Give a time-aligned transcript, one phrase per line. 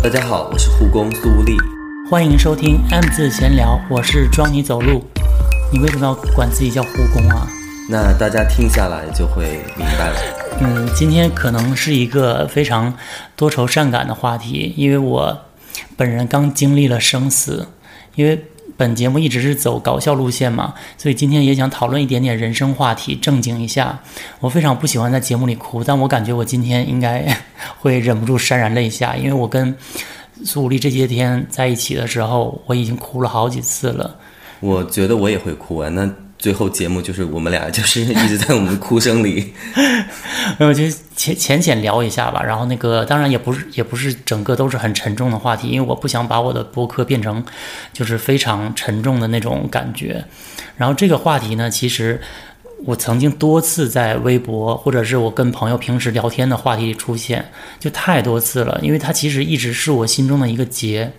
[0.00, 1.56] 大家好，我是护工苏丽。
[2.08, 5.04] 欢迎收听 M 字闲聊，我是装你走路。
[5.72, 7.48] 你为什么要管自己叫护工啊？
[7.90, 10.16] 那大家听下来就会明白了。
[10.62, 12.94] 嗯，今天可能是一个非常
[13.34, 15.36] 多愁善感的话题，因为我
[15.96, 17.66] 本人刚经历了生死。
[18.14, 18.44] 因为
[18.78, 23.98] 本节目一直是走搞笑路线嘛，所以今天也想讨论一点点人生话题，正经一下。
[24.38, 27.26] 我非常不喜欢在节目里哭，但我感觉我今天应该
[27.80, 29.74] 会忍不住潸然泪下，因为我跟
[30.44, 34.16] 苏武力这些天在一起的时候，我已经哭了好几次了。
[34.60, 35.88] 我觉得我也会哭啊。
[35.88, 39.52] 那最后节目就是我们俩就是一直在我们哭声里。
[40.60, 40.84] 我就
[41.16, 42.42] 浅浅浅聊一下吧。
[42.42, 47.44] 然后那个当然也不是也不是整个都是很沉重的话题，因为我不想把我的播客变成
[47.92, 50.24] 就是非常沉重的那种感觉。
[50.76, 52.20] 然后这个话题呢，其实
[52.84, 58.78] 我曾经多次在微博或者是我跟朋友平时聊天的话题里出现，就太多次了。
[58.80, 61.12] 因为它其实一直是我心中的一个结。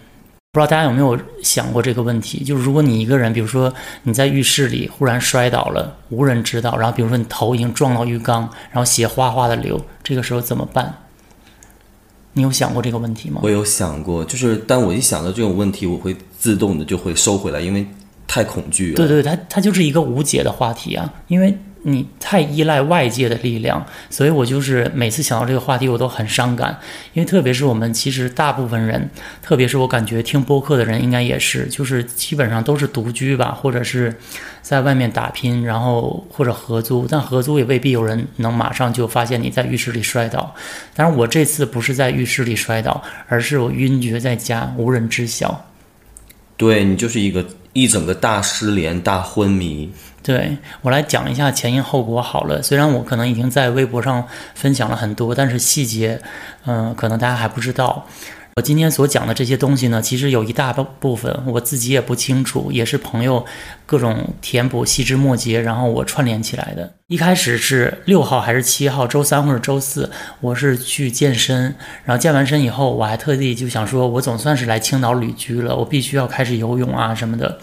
[0.51, 2.43] 不知道大家有没有想过这个问题？
[2.43, 10.91] 就是如果你一个人，比如说你在浴室里忽然摔倒了，无人知道，然后比如说你头已经撞到浴缸，然后血哗哗的流，这个时候怎么办？
[12.33, 13.41] 你有想过这个问题吗？
[13.43, 17.85] 我有想过，就是当我一想到这种问题，我会自动的就会收回来，因为
[18.29, 18.95] 太恐惧了。
[18.95, 21.53] 对对，它它就是一个无解的话题啊，因为。
[21.83, 26.77] 你太依赖外界的力量，所以我就是每次想到这个话题，我都很伤感。
[27.13, 29.09] 因为特别是我们其实大部分人，
[29.41, 34.13] 特别是我感觉听播客的人应该也是，就是基本上都是独居吧，或者是
[34.61, 40.53] 在外面打拼，然后或者合租，但合租也未必有人能马上就发现你在浴室里摔倒。
[40.93, 45.65] 当然，我这次不是在浴室里摔倒，而是我晕厥在家，无人知晓。
[46.57, 49.91] 对你就是一个一整个大失联、大昏迷。
[50.21, 52.61] 对我来讲一下前因后果好了。
[52.61, 56.21] 虽然我可能已经在微博上分享了很多，但是细节，
[56.65, 58.05] 嗯，可能大家还不知道。
[58.59, 63.45] 我今天所讲的这些东西呢，其实有一大部分我自己也不清楚，也是朋友
[63.85, 66.91] 各种填补细枝末节，然后我串联起来的。
[67.07, 70.11] 一开始是六号还是七号，周三或者周四，
[70.41, 71.73] 我是去健身，
[72.03, 77.59] 然后健完身以后，我还特地就想说，我总算是来青岛旅居了，我必须要开始游泳啊什么的。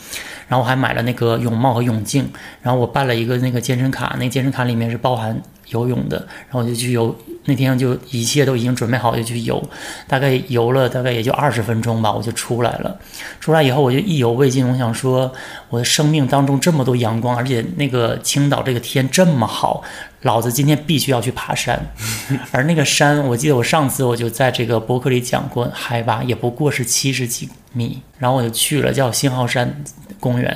[0.48, 2.26] 然后我还买了那个泳帽和泳镜，
[2.62, 6.16] 然后我办了一个那个健身卡，那健身卡里面是包含游泳的，
[6.46, 7.14] 然后我就去游。
[7.48, 9.62] 那天就一切都已经准备好，就去游，
[10.08, 12.98] 大概游了大概也就二十分钟吧，我就出来了。
[13.38, 15.32] 出来以后我就意犹未尽，我想说
[15.68, 19.84] 我的生命当中这么多阳光，而且那个青岛这个天这么好，
[20.22, 21.80] 老子今天必须要去爬山。
[22.50, 29.84] 而那个山，我记得我上次我就在这个博客里讲过，海拔也不过是七十几米，然后我就去了，叫信号山。
[30.18, 30.50] 公园，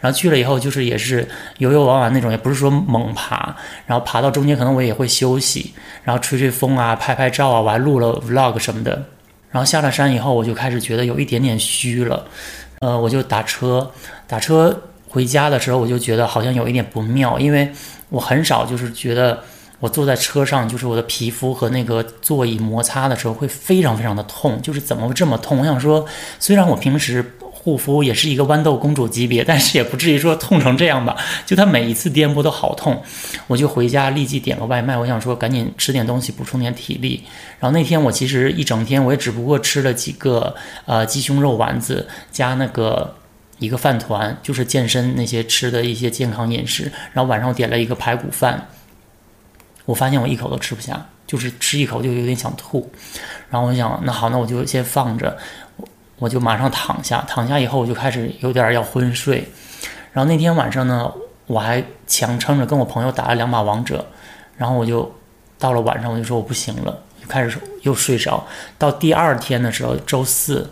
[0.00, 1.28] 然后去了以后就是也是
[1.58, 9.04] 游游玩玩那种，也不是说猛爬，然后爬到中间可能我也会休息，然后吹吹风啊，拍拍照啊，我还录了 vlog 什么的。
[9.50, 12.26] 然后下了山以后，我就开始觉得有一点点虚了，
[12.80, 13.88] 呃，我就打车，
[14.26, 17.70] 打车回家的时候，我就觉得好像有一点不妙，因为
[18.08, 19.38] 我很少就是觉得
[19.82, 25.58] 我坐在车上，就是我的皮肤和那个座椅摩擦的时候会非常非常的痛，就是怎么会这么痛？
[25.58, 26.06] 我想说，
[26.38, 27.34] 虽然我平时。
[27.64, 31.16] 护肤也是一个豌豆公主级别，但是也不至于说痛成这样吧。
[31.46, 33.00] 就他每一次颠簸都好痛，
[33.46, 34.96] 我就回家立即点个外卖。
[34.96, 37.22] 我想说赶紧吃点东西补充点体力。
[37.60, 40.52] 然后那天我其实一整天我也只不过吃了几个
[40.86, 43.14] 呃鸡胸肉丸子加那个
[43.60, 46.90] 一个饭团，就是健身那些吃的一些健康饮食。
[47.12, 48.66] 然后晚上我点了一个排骨饭，
[49.84, 52.90] 我发现我一口都吃不下，就是吃一口就有点想吐。
[53.50, 55.36] 然后我想那好，那我就先放着。
[56.18, 59.44] 我就马上躺下，躺下以后我就开始有点要昏睡，
[60.12, 61.12] 然后那天晚上呢，
[61.46, 64.06] 我还强撑着跟我朋友打了两把王者，
[64.56, 65.12] 然后我就
[65.58, 68.46] 到了晚上我就说我不行了，就开始又睡着，
[68.78, 70.70] 到第二天的时候，周四。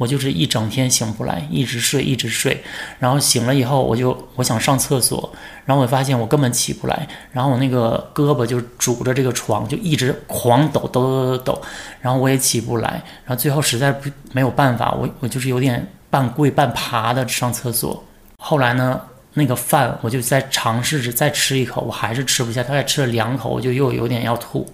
[0.00, 2.64] 我就是一整天醒不来，一直睡，一直睡，
[2.98, 5.30] 然后醒了以后，我就我想上厕所，
[5.66, 11.62] 然后我发现我根本起不来，然后我那个胳膊就拄着这个床，就一直狂抖抖抖抖抖，
[12.00, 12.88] 然后我也起不来，
[13.26, 18.02] 然后最后实在不没有办法，我我就是有点半跪半爬的上厕所。
[18.38, 18.98] 后来呢，
[19.34, 24.66] 那个饭我就在尝试着再吃一口，我还是吃不下，大概吃了两口，我就又有点要吐，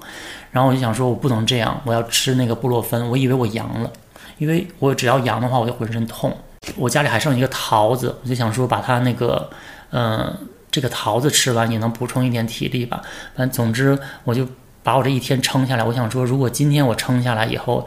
[0.52, 3.90] 然后我就想说，我不能这样，我要吃那个布洛芬，我以为我阳了。
[4.38, 6.36] 因为我只要阳的话，我就浑身痛。
[6.76, 9.48] 我家里还剩一个桃子，我就想说把它那个，
[9.90, 10.36] 嗯，
[10.70, 13.02] 这个桃子吃完也能补充一点体力吧。
[13.34, 14.46] 反正总之，我就
[14.82, 15.84] 把我这一天撑下来。
[15.84, 17.86] 我想说，如果今天我撑下来以后，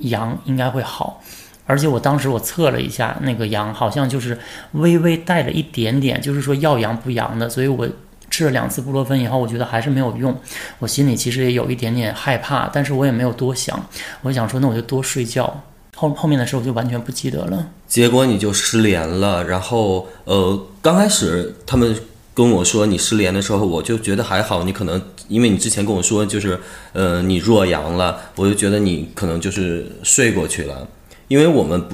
[0.00, 1.22] 阳应该会好。
[1.66, 4.38] 而且我当时我测了一下，那个阳好像就是
[4.72, 7.48] 微微带着一点点，就是说要阳不阳的。
[7.48, 7.88] 所以我。
[8.30, 10.32] 吃了两次布洛芬以后，我觉得还是没有用，
[10.78, 13.84] 我心里其实也有一点点害怕，但是我也没有多想，
[14.22, 15.60] 我想说那我就多睡觉。
[16.00, 17.68] 后后面的事我就完全不记得了。
[17.86, 21.94] 结果你就失联了，然后呃，刚开始他们
[22.32, 26.58] 跟我说你失联的时候，我就觉得还好，你可能因为你之前跟我说就是
[26.94, 30.88] 呃你弱阳了，我就觉得你可能就是睡过去了，
[31.28, 31.84] 因为我们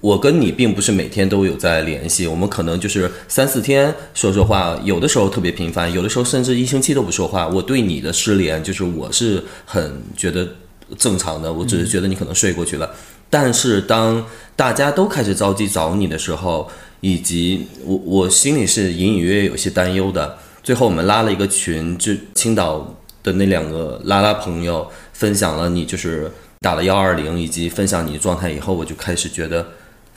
[0.00, 7.46] 我跟你并不是每天都有在联系，我们可能就是三四天说说话，有的时候特别频繁，有的时候甚至一星期都不说话。
[7.46, 10.48] 我对你的失联就是我是很觉得
[10.96, 12.90] 正常的，我只是觉得你可能睡过去了。
[13.32, 14.22] 但是当
[14.54, 16.70] 大家都开始着急找你的时候，
[17.00, 20.36] 以及我我心里是隐隐约约有些担忧的。
[20.62, 26.30] 最后我们拉了一个群，就青岛的那两个拉拉朋友分享了你就是
[26.60, 29.66] 打了幺二零，以及分享你的状态以后，我就开始觉得。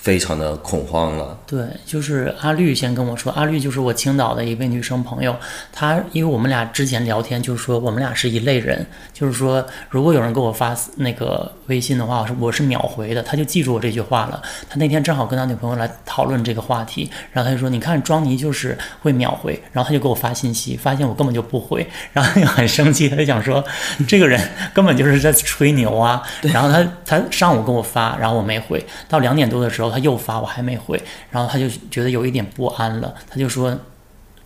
[0.05, 1.35] 非常的恐慌了。
[1.47, 5.35] 对，就是阿绿先跟我说，阿绿就是我青岛的一位女生朋友，
[5.73, 14.39] 她因为我们俩之前聊天，就是说我们俩是一类人，就是说如果有人给我发那个微信的话，我是我是秒回的，她就记住我这句话了。
[14.69, 23.63] 她那天正好跟他女朋友来讨论这个话题，然后她就说：“你看庄妮就是会秒回。”然后他就给我发信息，发现我根本就不回，然后他就很生气，他就想说
[24.07, 24.39] 这个人
[24.71, 26.21] 根本就是在吹牛啊。
[26.43, 29.94] 然后他他上午给我发，然后我没回，到两点多的时候。
[29.95, 31.01] 他又发，我还没回，
[31.31, 33.77] 然后他就觉得有一点不安了，他就说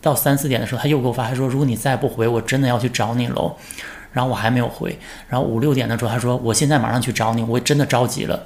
[0.01, 3.56] 到三四点的时候，他又给我发，他说如果你再不回，我真的要去找你喽。
[4.12, 4.98] 然后我还没有回，
[5.28, 8.44] 然后五六点的时候，他说我现在马上去找你，我真的着急了。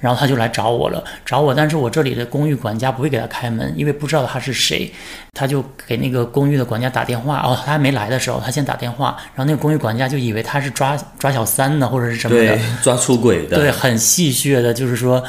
[0.00, 4.92] 然后他就来找我了，找我，但是我这里的公寓管家不会给他开门，因为不知道他是谁，
[5.32, 7.38] 他就给那个公寓的管家打电话。
[7.38, 15.22] 哦，他还没来的时候，他先打电话，然后那个公寓管家就以为他是抓抓小三的或者是什么的，抓出轨的，对，很戏谑的，就是说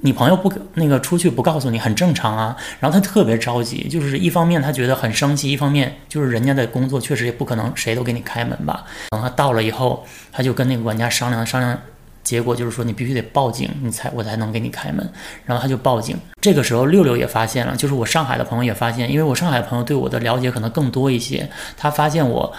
[0.00, 2.56] 你朋友不那个出去不告诉你很正常啊。
[2.80, 8.84] 然后他特别着急，就是一方面他觉得很生气，一方面就是人家的工作确实也不可能谁都给你开门吧。
[9.10, 11.78] 等他到了以后，他就跟那个管家商量商量。
[12.22, 15.08] 结果就是说，你必须得报警，你才我才能给你开门。
[15.44, 16.16] 然后他就报警。
[16.40, 21.48] 这个时候，六六也发现了，就是我上海的朋友也发现，因为我上海朋友对我的了解可能更多一些。
[21.76, 22.52] 他发现我，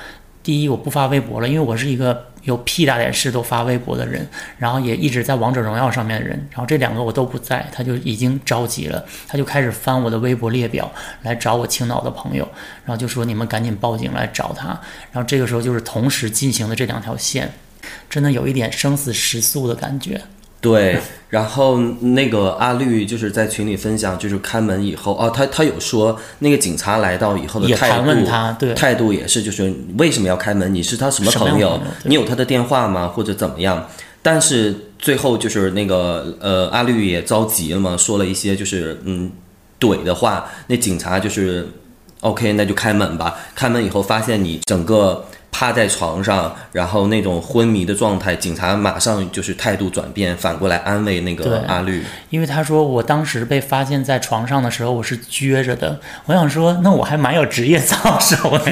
[0.47, 4.25] 第一我不发微博了，因为我是一个有屁大点事都发微博的人，
[4.57, 6.38] 然后也一直在王者荣耀上面的人。
[6.51, 10.89] 然后这两个我都不在，他就已经着急了，他就开始翻我的微博列表
[11.23, 12.47] 来找我青岛的朋友，
[12.85, 14.67] 然后就说你们赶紧报警来找他。
[15.11, 17.51] 然后这个时候就是同时进行的这两条线。
[18.09, 20.21] 真的有一点生死时速的感觉。
[20.59, 21.00] 对，
[21.30, 28.04] 然后那个阿绿就是在群里分享，就是开门以后，哦，他他有说那个警察来到以后的态度，
[28.57, 30.74] 对，态度也是，就是为什么要开门？
[30.74, 31.80] 你是他什么朋友？
[32.06, 33.07] 你有他的电话吗？
[33.07, 33.88] 或者怎么样？
[34.24, 39.31] 但是最后就是那个呃，阿绿也着急了嘛，说了一些就是嗯
[39.80, 40.50] 怼的话。
[40.65, 41.68] 那警察就是
[42.21, 43.36] OK，那就开门吧。
[43.53, 45.24] 开门以后发现你整个。
[45.51, 55.99] 趴在床上，然后那种昏迷的状态，警察马上就是态度转变，反过来安慰那个阿绿，因为他说我当时被发现在床上的时候，我是撅着的。
[56.25, 58.71] 我想说，那我还蛮有职业操守的，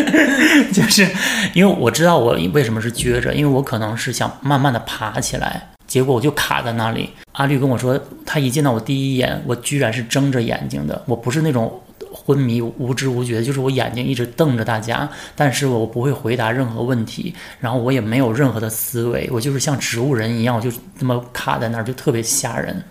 [0.72, 1.08] 就是
[1.54, 7.08] 因为我知道我为什么是撅着，因为我可能是想慢慢的爬起来，结果我就卡在那里。
[7.32, 11.80] 阿绿跟我说，他一见到我第一眼，我居然是睁着眼睛的，我不是那种。
[12.12, 22.82] 昏迷无知无觉，就是我眼睛一直瞪着大家，但是我不会回答任何问题，然后我也没有任何的思维，我就是像植物人一样，我就那么卡在那儿，就特别吓人。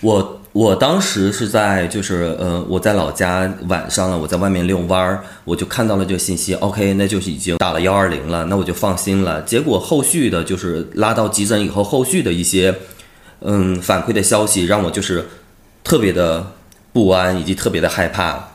[0.00, 9.42] 我我当时是在就是呃我在老家晚上了，我在外面遛弯儿，我就看到了这个信息，OK，那就是已经打了幺二零了，那我就放心了。
[9.42, 12.74] 结果后续的就是拉到急诊以后，后续的一些
[13.40, 15.26] 嗯反馈的消息，让我就是
[15.84, 16.50] 特别的
[16.92, 18.54] 不安，以及特别的害怕。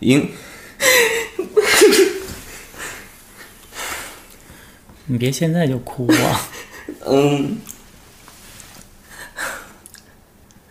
[0.00, 0.30] 因，
[5.06, 6.48] 你别现在就哭啊！
[7.06, 7.58] 嗯，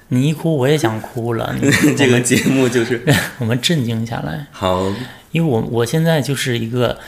[0.10, 1.56] 你一哭我也想哭了。
[1.98, 3.04] 这个节目就是
[3.40, 4.46] 我们镇静下来。
[4.52, 4.94] 好，
[5.32, 7.00] 因为我我现在就是一个，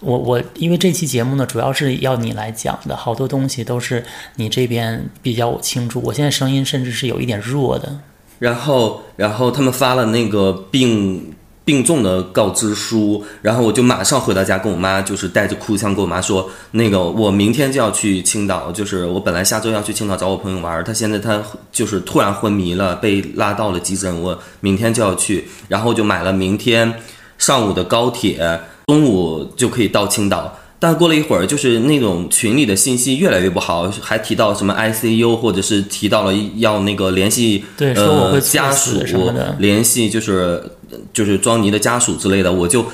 [0.00, 4.04] 我我因为这期节目呢，主要是要你来讲的，好多东西都是
[4.36, 6.00] 你这边比较清楚。
[6.04, 8.00] 我现在声音甚至是有一点弱的。
[8.44, 11.32] 然后，然后他们发了那个病。
[11.66, 27.00] 病重的告知书，然后我就马上回到家，跟我妈就是带着哭腔跟我妈说，那个我明天就要去青岛，就是我本来下周要去青岛找我朋友玩，他现在他就是突然昏迷了，被拉到了急诊，我明天就要去，然后就买了明天
[27.38, 30.54] 上午的高铁，中午就可以到青岛。
[30.84, 40.62] 但过了一会儿，就是那种群里的信息越来越不好，还提到什么 ICU，或者是提到了要那个联系对说我会呃家属什么的，联系就是
[41.10, 42.84] 就是庄尼的家属之类的，我就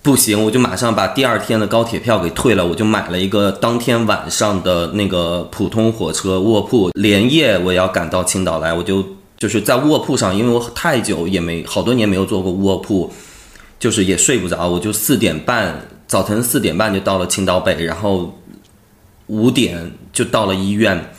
[0.00, 9.04] 不行，我就马上把第二天的高铁票给退了，我就买了一个当天晚上的那个普通火车卧铺，连夜我要赶到青岛来，我就
[9.36, 13.12] 就是在卧铺上，因为我太久也没好多年没有坐过卧铺，
[13.80, 18.38] 就是也睡不着，我就四点半早晨四点半就到了青岛北，然后
[19.26, 21.10] 五点就到了医院，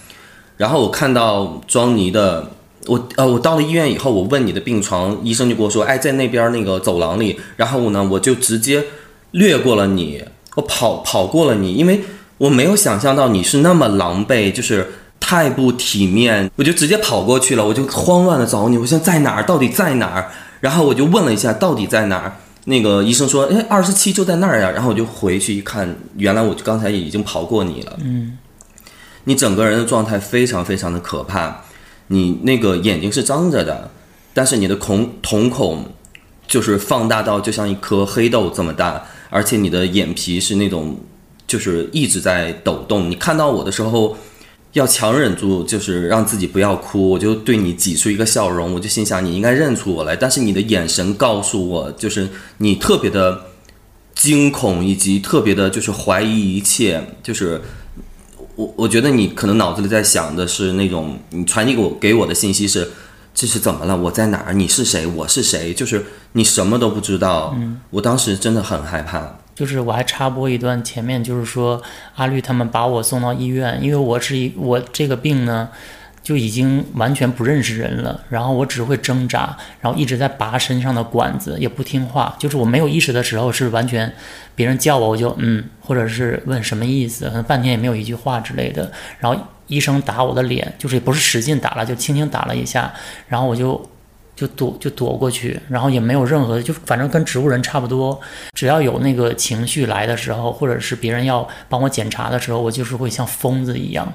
[0.58, 2.51] 然后我看到庄尼的。
[2.88, 7.39] 我呃，我到了医院以后，我问你的病床，医生就跟我说，哎，在那边那个走廊里。
[7.56, 8.84] 然后呢，我就直接
[9.32, 10.24] 略过了你，
[10.54, 12.04] 我跑跑过了你，因为
[12.38, 14.88] 我没有想象到你是那么狼狈，就是
[15.20, 20.30] 太不体面，我就直接跑过去了，我就 慌乱的找你，我想在哪儿，到底在哪儿？
[20.60, 22.34] 然后我就问了一下，到底在哪儿？
[22.65, 24.69] 那个医生说，哎，二十七就在那儿呀。
[24.72, 27.98] 然后我就回去一看，原来我刚才已经跑过你了。
[28.03, 28.38] 嗯，
[29.24, 31.62] 你整个人的状态非常非常的可怕，
[32.07, 33.89] 你那个眼睛是张着的，
[34.34, 35.86] 但是你的孔瞳孔
[36.48, 41.00] 就是放大到就像一颗黑豆这么大，而且你的眼皮是那种
[41.48, 43.10] 就是一直在抖动。
[43.10, 44.17] 你看到我的时候，
[44.75, 47.10] 要强忍住，就是让自己不要哭。
[47.10, 52.29] 我就对你挤出一个笑容，我就心想你应该认出我来，但是你的眼神告诉我，就是
[52.60, 53.41] 你特别的
[54.13, 57.62] 惊恐，以及特别的就是怀疑一切，就是。
[58.58, 62.89] 我我觉得你可能脑子里在想的是那种，你传递给我给我的信息是，
[63.34, 63.98] 这是怎么了？
[63.98, 64.53] 我在哪儿？
[64.53, 65.05] 你是谁？
[65.05, 65.74] 我是谁？
[65.74, 67.53] 就是你什么都不知道。
[67.60, 69.39] 嗯，我当时真的很害怕。
[69.55, 71.81] 就是我还插播一段，前面就是说
[72.15, 75.69] 阿绿他们把我送到医院，因为我是一我这个病呢
[76.21, 82.35] 就已经完全不认识人了，然后我只会挣扎，然后一直在拔身上的管子，也不听话。
[82.38, 84.13] 就是我没有意识的时候是完全
[84.55, 88.91] 别人叫我我就嗯，或者是问什么意思，可能半天也没有一句话之类的。
[89.19, 92.93] 然后医生打我的脸，就是也不是使劲打了，就轻轻打了一下，
[93.29, 93.89] 然后我就。
[94.36, 98.20] 就躲就躲过去，然后也没有任何，就反正跟植物人差不多。
[98.54, 104.12] 只要有那个情绪来的时候，或者是别人要帮我检查的时候，我就是会像疯子一样。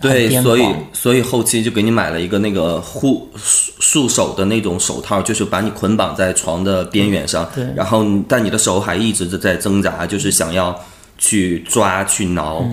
[0.00, 10.78] 对，所以所以后期就给你买了一个那个护束束手的那种手套，就是把你捆绑在床的边缘上，对然后但你的手还一直在挣扎，就是想要
[11.18, 12.64] 去抓去挠，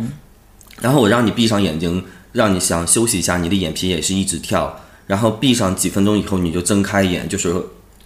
[0.81, 7.53] 然后我让你闭上眼睛，让你想休息一下，你的眼皮也是一直跳，然后闭上几分钟以后你就睁开眼，就是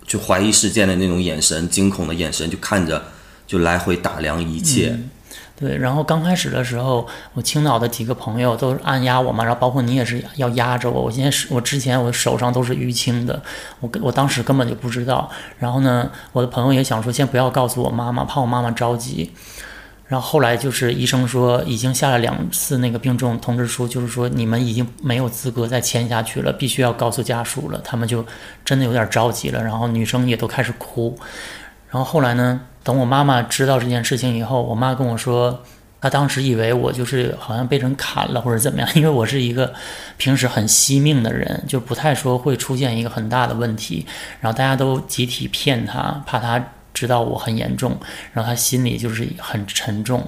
[0.06, 3.04] 就怀疑事件的那种眼神，惊恐的眼神，就看着
[3.48, 5.00] 就来回打量一切。
[5.56, 11.02] 对，然后刚开始的时候，我青岛的几个朋友都按压我嘛，然后包括你也是要压着我。
[11.02, 13.42] 我现在是我之前我手上都是淤青的，
[13.82, 15.30] 我我当时根本就不知道。
[15.58, 19.32] 然后呢，我的朋友也想说，先不要告诉我妈妈，怕我妈妈着急。
[20.10, 27.80] 然后后来就是医生说已经下了两次那个病重通知书，就是说你们已经没有资格再签下去了，必须要告诉家属了。
[27.84, 28.26] 他们就
[28.66, 31.16] 真的有点着急了，然后女生也都开始哭。
[31.92, 35.62] 然后后来呢，等我妈妈知道这件事情以后，我妈跟我说，
[36.02, 39.72] 她当时以为我就是好像被人砍了或者怎么样， 因为我是一个
[40.18, 44.08] 平时很惜命的人，就不太说会出现一个很大的问题。
[44.40, 47.98] 然后大家都集体骗她，怕她知道我很严重，
[48.34, 50.20] 然后她心里就是很沉重，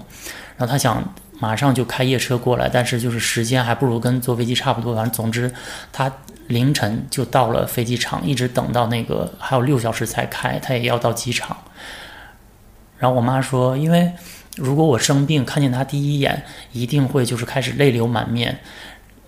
[0.58, 1.14] 然后她想。
[1.42, 4.94] 马上就开夜车过来，但是就是时间还不如跟坐飞机差不多。
[4.94, 5.52] 反正总之，
[5.92, 6.14] 她
[6.46, 11.58] 凌晨就到了飞机场，一直等到那个还有六小时才开，她也要到机场。
[13.00, 14.12] 然后我妈说，因为
[14.56, 18.60] 如果我生病看见她第一眼，一定会就是开始泪流满面，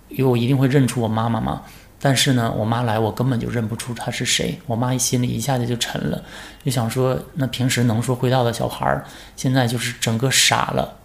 [0.10, 1.64] 因为我一定会认出我妈妈嘛。
[2.06, 4.60] 但是呢，我妈来，我根本就认不出她是谁。
[4.66, 6.22] 我妈一心里一下子就沉了，
[6.62, 9.06] 就想说，那平时能说会道的小孩儿，
[9.38, 10.98] 现在就是整个傻了。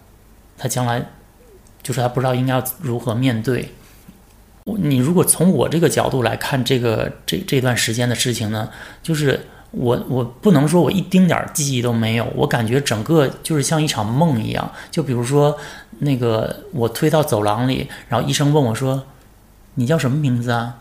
[0.57, 1.01] 他将来
[1.81, 3.71] 就是他不知道应该要如何面对。
[4.65, 8.69] 我你如果从我这个角度来看这个这这段时间的事情呢，
[9.01, 14.69] 就是我我不能说我一丁点儿记忆都没有，我感觉整个就是像一场梦一样。
[14.91, 15.57] 就比如说
[15.99, 19.05] 那个我推到走廊里，然后医生问我说
[19.75, 20.75] ：“你叫什么名字啊？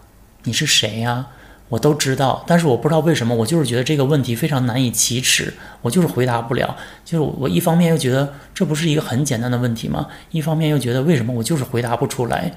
[0.45, 1.27] 你是谁呀、
[1.69, 5.53] 我都知道，但是我不知道为什么，我就是觉得这个问题非常难以启齿，
[5.83, 6.77] 我就是回答不了。
[7.05, 10.07] 就是我一方面又觉得这不是一个很简单的问题吗？
[10.31, 12.53] 一方面又觉得为什么我就是回答不出来，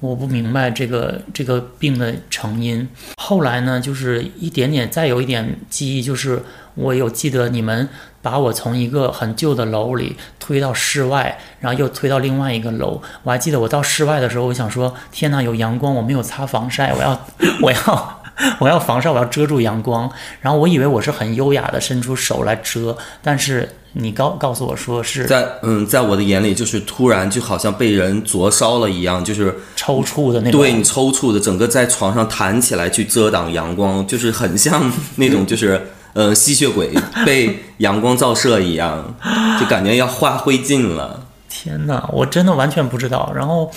[0.00, 2.86] 我不明白这个这个病的成因。
[3.16, 6.42] 后来呢，就是一点点，再有一点记忆，就是
[6.74, 7.88] 我有记得你们
[8.22, 13.02] 把我从一个很旧的楼里推到室外，然后又推到另外一个楼。
[13.24, 17.26] 我还记得我到室外的时候，我想说：天呐，有阳光，我没有擦防晒，我要
[17.60, 18.18] 我要。
[18.58, 20.10] 我要防晒，我要遮住阳光。
[20.40, 30.58] 然后我以为我是很优雅的伸出手来遮，但是你告告诉我说是在嗯，在我的眼里，就是突然就好像被人灼烧了一样，就是抽搐的那种。
[30.58, 36.92] 对你抽搐的，整个在床上弹起来去遮挡阳光，就是很像那种就是呃吸血鬼
[37.24, 39.14] 被阳光照射一样，
[39.60, 41.26] 就感觉要化灰烬了。
[41.48, 43.32] 天哪，我真的完全不知道。
[43.34, 43.70] 然后，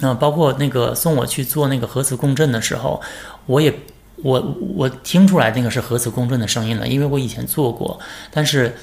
[0.00, 3.00] 那、包括那个送我去做那个核磁共振的时候，
[3.46, 3.74] 我也
[4.22, 7.98] 我我听出来那个是核磁共振的声音了，因为我以前做过，
[8.30, 8.76] 但是。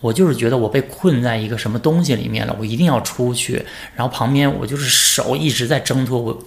[0.00, 3.64] 我就是觉得我被困在一个什么东西里面了，我一定要出去。
[3.94, 6.38] 然后旁边我就是手一直在挣脱，我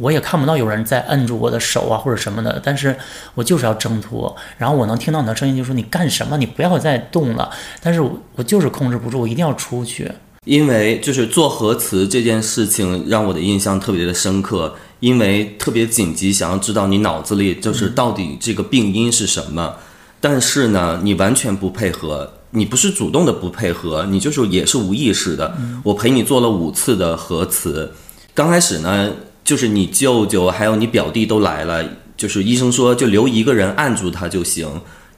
[0.00, 2.96] 我也看不到有人在摁住我的手啊或者什么的，但是
[3.34, 4.34] 我就是要挣脱。
[4.56, 6.36] 然后我能听到你的声音，就说你干什么？
[6.36, 7.50] 你不要再动了。
[7.82, 10.10] 但是我我就是控制不住，我一定要出去。
[10.44, 19.76] 因为就是做核磁这件事情让我的印象特别的深刻，因为特别紧急，想要知道你脑子里就是到底这个病因是什么。
[20.20, 22.34] 但是呢，你完全不配合。
[22.54, 25.56] 你不是主动的不配合，你就是也是无意识的。
[25.82, 27.90] 我陪你做了五次的核磁，
[28.34, 29.10] 刚开始呢，
[29.52, 31.84] 就是你舅舅还有你表弟都来了，
[32.16, 34.66] 就是医生说就留一个人按住他就行，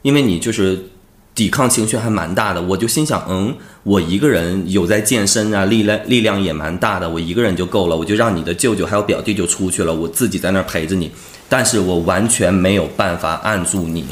[0.01, 0.77] 因为你就是
[1.33, 2.61] 抵抗情绪还蛮大的。
[2.61, 11.09] 我就心想，嗯，我一个人有在健身啊，力量力量也蛮大的，我一个人就够了，我就让你的舅舅还有表弟就出去了，我自己在那儿陪着你，
[11.47, 14.05] 但是我完全没有办法按住你。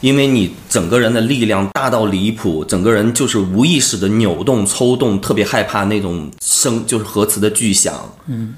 [0.00, 8.10] 因为你整个人的力量大到离谱，整个人就是无意识的扭动、抽动，特别害怕那种声，就是核磁的巨响。
[8.28, 8.54] 嗯，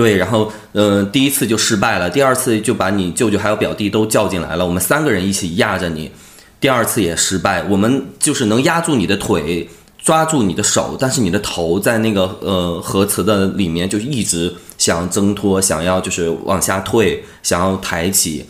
[0.00, 6.10] 对，然后，嗯，第一次就失败了，第二次就把你舅舅还有表弟都叫进来了，我们三个人一起压着你，
[6.58, 18.46] 第二次也失败，我们就是能压住你的腿，抓住你的手，但是你的头在那个呃核磁的里面就一直想挣脱，想要就是往下退，想要抬起。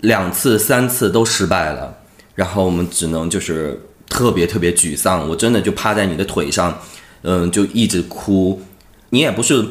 [0.00, 1.94] 两次、三次都失败了，
[2.34, 3.78] 然后我们只能就是
[4.08, 5.28] 特别特别沮丧。
[5.28, 6.80] 我真的就趴在你的腿上，
[7.20, 8.62] 嗯，就一直哭。
[9.10, 9.66] 你也不是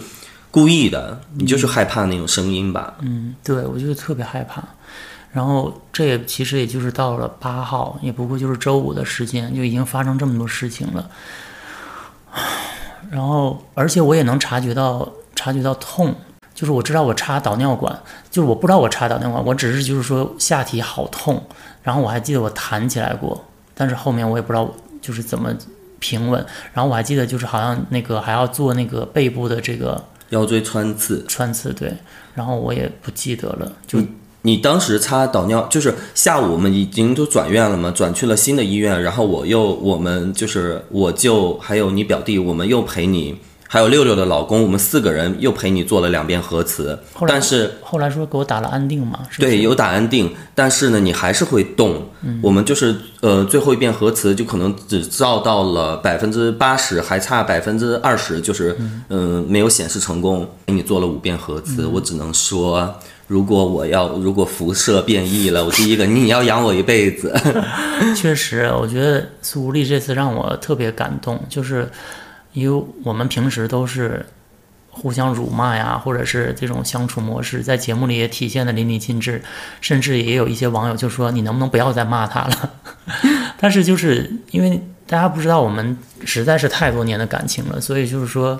[0.51, 2.95] 故意的，你就是害怕那种声音吧？
[3.01, 4.63] 嗯，对，我就特别害怕。
[5.31, 11.09] 然后这也其实也就是到了八号，也不过就是周五的时间，就已经发生这么多事情了。
[13.11, 16.15] 然后，而且我也能察觉到察觉到痛。
[16.55, 17.95] 就是我知道我插导尿管，
[18.31, 21.39] 就是我不知道我插导尿管，我只是就是说下体好痛，
[21.83, 23.45] 然后我还记得我弹起来过，
[23.75, 24.67] 但是后面我也不知道
[24.99, 25.53] 就是怎么
[25.99, 26.43] 平稳，
[26.73, 31.93] 然后我还记得就是好像那个还要做那个背部的这个腰椎穿刺，穿刺对，
[32.35, 33.71] 然后我也不记得了。
[33.85, 33.99] 就
[34.43, 43.35] 你当时擦导尿，就是下午我们已经都转院了嘛，转去了新的医院，然后我又我们就是我舅还有你表弟，我们又陪你。
[43.69, 52.09] 还有六六的老公，我们四个人又陪你做了两遍核磁，但是后来说给我打了安定嘛，对，有打安定，但是呢，你还是会动。
[52.41, 58.77] 我们就是呃，最后一遍核磁就可能只照到了百分之八十，还差百分之二十，就是
[59.09, 60.49] 嗯，没有显示成功。
[60.67, 62.95] 给你做了五遍核磁，我只能说，
[63.27, 67.33] 如果我要如果辐射变异了，我第一个你要养我一辈子。
[68.15, 71.89] 确实，我觉得苏丽这次让我特别感动，就是。
[72.57, 74.25] 因为我们平时都是
[74.89, 79.43] 互相辱骂呀，或者是这种相处模式，在节目里也体现的淋漓尽致，
[79.79, 82.73] 甚至也有一些网友就说：“你能不能不要再骂他了？”
[83.61, 88.59] 但是就是因为大家不知道我们实在是太多年的感情了，所以就是说，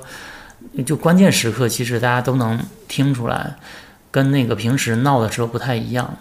[0.86, 3.56] 就关键时刻其实大家都能听出来，
[4.12, 6.16] 跟那个平时闹的时候不太一样。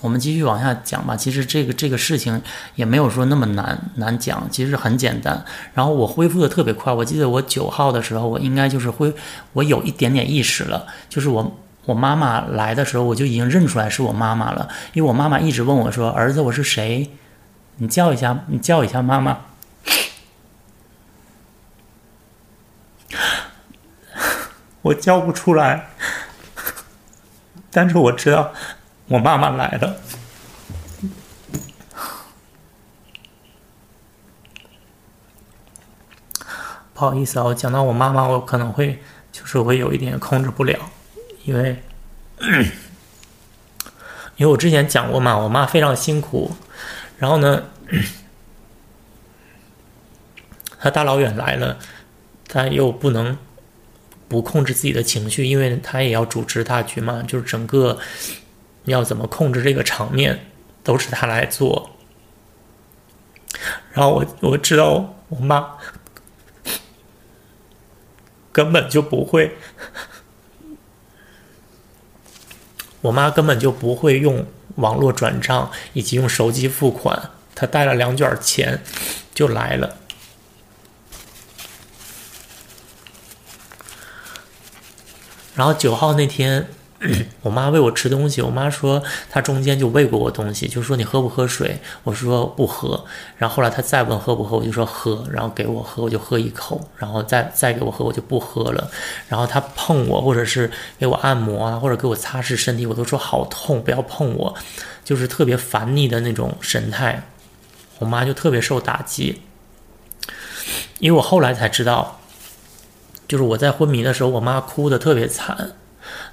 [0.00, 1.14] 我们继续往下讲吧。
[1.14, 2.40] 其实这个这个事情
[2.74, 5.44] 也没有说那么难难讲，其实很简单。
[5.74, 6.92] 然后我恢复的特别快。
[6.92, 9.12] 我记得我九号的时候，我应该就是恢，
[9.52, 10.86] 我有一点点意识了。
[11.08, 14.68] 就是我我妈妈来的时候，我就已经认出来是我妈妈了。
[14.92, 17.10] 因为我妈妈一直问我说：“儿子，我是谁？
[17.76, 19.40] 你叫一下，你叫一下妈妈。
[24.82, 25.90] ”我叫不出来，
[27.70, 28.52] 但是我知道。
[29.10, 29.96] 我妈妈来了，
[36.94, 40.78] 不好意思啊，我讲到我妈妈，我可能会就是会有一点控制不了，
[41.42, 41.82] 因为
[44.36, 46.52] 因为我之前讲过嘛，我妈非常辛苦，
[47.18, 47.64] 然后呢，
[50.78, 51.76] 她大老远来了，
[52.46, 53.36] 她又不能
[54.28, 57.98] 不控制自己的情绪，因为她也要主持大局嘛，就是整个。
[58.90, 60.46] 要怎么控制这个场面，
[60.82, 61.90] 都是他来做。
[63.92, 65.76] 然后我我知道我妈
[68.52, 69.56] 根本就不会，
[73.00, 77.30] 我妈根本就不会用网络转账以及用手机付款。
[77.54, 78.82] 她带了两卷钱
[79.34, 79.96] 就来了。
[85.54, 86.70] 然后九号那天，
[87.40, 88.42] 我妈喂我吃东西。
[88.42, 91.80] 我妈说她中间就喂过我东西，就说你喝不喝水？
[92.04, 93.04] 我说不喝。
[93.38, 95.24] 然后后来她再问喝不喝，我就说喝。
[95.32, 96.86] 然后给我喝，我就喝一口。
[96.98, 98.90] 然后再再给我喝，我就不喝了。
[99.28, 104.54] 然后她碰我，或者是给我按摩啊，或者给我擦拭身体，我都说好痛，不要碰我，
[105.02, 107.26] 就是特别烦腻的那种神态。
[107.98, 109.42] 我妈就特别受打击，
[110.98, 112.18] 因为我后来才知道。
[113.28, 115.72] 就是我在昏迷的时候，我妈哭的特别惨，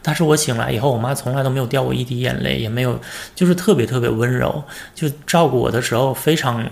[0.02, 3.00] 但是我醒来以后，我妈从来都没有掉过一滴眼泪，也没有，
[3.36, 4.63] 就是特别特别温柔，
[4.96, 6.70] 就照顾我的时候非常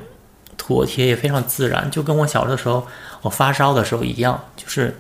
[0.58, 2.88] 妥帖，也非常自然，就跟我小的时候
[3.22, 4.96] 我发烧的时候一样，就是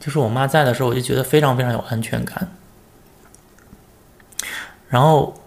[0.00, 2.48] 就是我妈在的时候，我就觉得非常非常有安全感。
[4.88, 5.42] 然后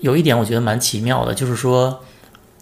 [0.00, 2.04] 有一点我觉得蛮奇妙的，就是说。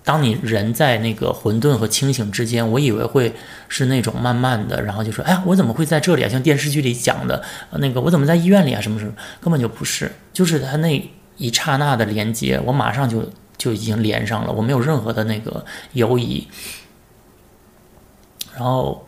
[0.02, 3.34] 当你人在那个混沌和清醒之间，我以为会
[3.68, 8.80] 是那种慢慢的，然后就说：“哎呀，我怎么会在这里啊？”像电视剧里讲的，那个我怎么在医院里啊？
[8.80, 16.48] 什么什么，根本就不是，就是他那一刹那的连接，我马上就就已经连上了，我没有任何的那个犹疑。
[18.54, 19.06] 然后，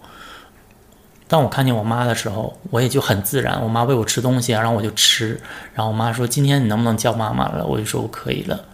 [1.27, 5.41] 当我看见我妈的时候，我也就很自然，我妈喂我吃东西啊，然后我就吃。
[5.75, 8.65] 然后我妈说：“今天你能不能叫妈妈了？”我就说：“我可以了。”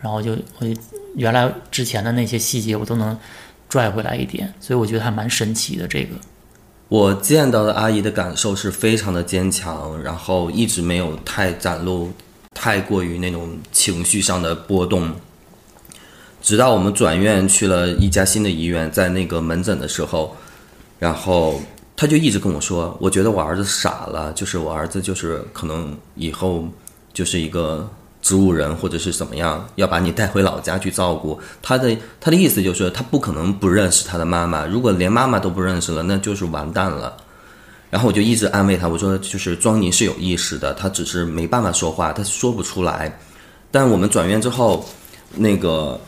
[0.00, 0.74] 然后就我就。
[1.16, 3.18] 原来之前的那些细节我都能
[3.70, 5.88] 拽回来一点，所以我觉得还蛮神奇的。
[5.88, 6.14] 这个
[6.88, 12.12] 我见到的阿姨的感受是非常的坚强，然后一直没有太展露
[12.52, 15.10] 太过于那种情绪上的波动。
[16.42, 20.36] 直到我们转院去了一家新的医院，在那个门诊的时候，
[20.98, 21.60] 然后
[21.96, 26.68] 他就一直跟我说：“我觉得我儿子傻了，就是我儿子就是可能以后
[27.14, 27.88] 就是一个。”
[28.26, 31.96] 植物人或者是怎么样，要把你带回老家去照顾他的。
[32.20, 34.66] 他的意思就是，他不可能不认识他的妈妈。
[34.66, 37.16] 如果连妈妈都不认识了，那就是完蛋了。
[37.88, 43.16] 然后我就一直安慰他，我说就是庄妮是有意识的，他只是没办法说话，他说不出来。
[43.70, 44.84] 但我们转院之后，
[45.36, 46.00] 那个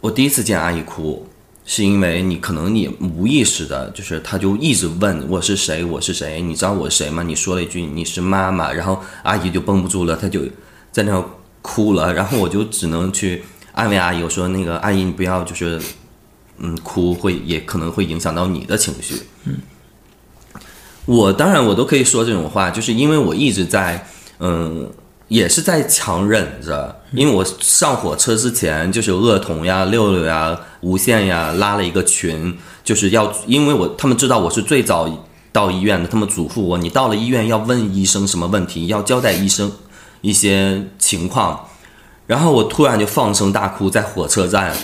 [0.00, 1.24] 我第一次见阿姨哭，
[1.64, 7.22] 是因为你可能你无意识的，就是他就一直问我是谁，我是谁，你知道我是谁吗？
[7.22, 10.40] 你说了一句你是妈妈，然后阿姨就绷不住了，他就。
[10.92, 11.22] 在那
[11.66, 15.82] 哭了，然后我就只能去安慰阿姨，我说：“那个阿姨，你不要就是，
[16.58, 19.56] 嗯，哭会也可能会影响到你的情绪。”嗯，
[21.06, 24.06] 我当然我都可以说这种话，就是因为我一直在，
[24.38, 24.88] 嗯，
[25.26, 35.10] 也是在强忍着，因为我上火车之前就是恶童呀、六六呀、无限呀拉了一个群，就是要因为我他们知道我是最早
[35.50, 39.72] 到医院的，他们嘱咐我，你到了医院要问医生什么问题，要交代医生。
[40.26, 41.68] 一些情况，
[42.26, 44.74] 然后我突然就放声大哭，在火车站，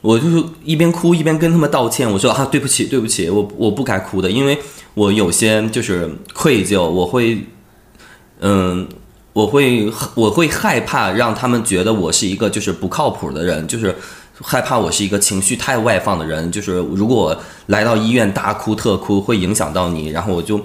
[0.00, 0.26] 我就
[0.64, 4.58] 一边哭一边跟他们道歉，我说啊，对不起，对不起，我我不该哭的，因为
[4.94, 7.46] 我有些就是愧疚，我会，
[8.40, 8.88] 嗯，
[9.32, 13.94] 我会我会害怕让他们觉得我是一个就是不靠谱的人，就是
[14.42, 20.60] 害怕我是一个情绪太外放的人，就是如果我来到医院大哭特哭会影响到你，然后我就，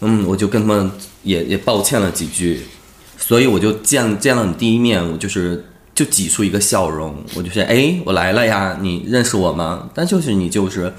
[0.00, 0.90] 嗯，我就跟他们
[1.22, 2.66] 也也抱歉了几句。
[3.20, 10.92] 所以我就见见了你第一面，我就是就挤出一个笑容，我就说：“哎，我来了呀，你认识我吗？”但就是你就是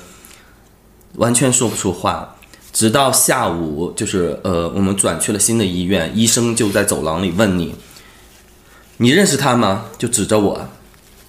[1.16, 2.36] 完全说不出话，
[2.72, 7.76] 直到下午，就是呃，我们转去了新的医院，医生就在走廊里问你
[8.98, 10.70] ：“你认识他吗？”就指着我：“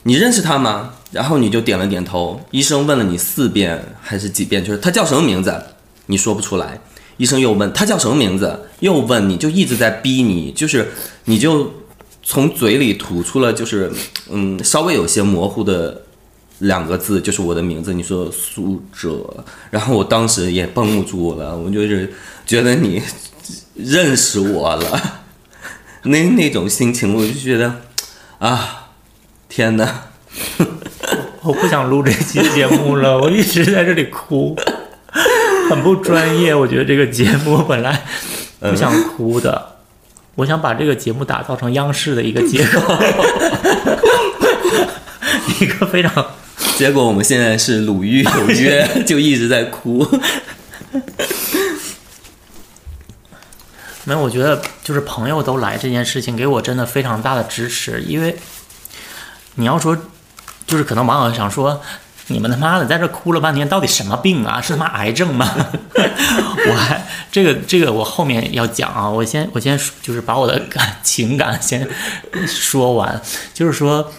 [0.05, 2.41] 你认识他吗？”然后你就点了点头。
[2.53, 5.63] 医生问了你四遍还是几遍，就是他叫什么名字？
[6.07, 6.81] 你说不出来。
[7.23, 10.89] 医生又问他叫什么名字，又问你就一直在逼你，就是
[11.27, 11.73] 你就
[12.21, 13.93] 从嘴里吐出了就是
[14.29, 16.03] 嗯稍微有些模糊的
[16.59, 17.95] 两个字，就是我的名字。
[17.95, 22.13] 你说苏哲，然后我当时也绷不住了，我就是
[22.45, 23.01] 觉得你
[23.77, 25.23] 认识我了，
[26.03, 27.83] 那那种心情我就觉得
[28.41, 28.89] 啊
[29.49, 30.09] 天哪，
[31.43, 34.57] 我不想录这期节目了，我一直在这里哭。
[35.69, 38.05] 很不专业，我觉得这个节目本来
[38.61, 39.77] 不想哭的，
[40.35, 42.81] 我想把这个节目打造成央视的一个节目，
[45.61, 46.27] 一个非常。
[46.77, 50.07] 结果我们现在是鲁豫有约，就一直在哭。
[54.05, 58.03] 没有，我觉得就是朋友都来这件事情，给我真的非常大的支持。
[58.03, 58.37] 因为
[59.55, 59.97] 你要说，
[60.67, 61.81] 就是可能网友想说。
[62.33, 64.61] 你们他妈的在这哭了半天，到底什么病啊？
[64.61, 65.47] 是他妈癌症吗？
[66.69, 71.87] 我还这个这个我后面要讲啊，我先我先就是把我的感情感先
[72.47, 73.21] 说完，
[73.53, 74.11] 就是说，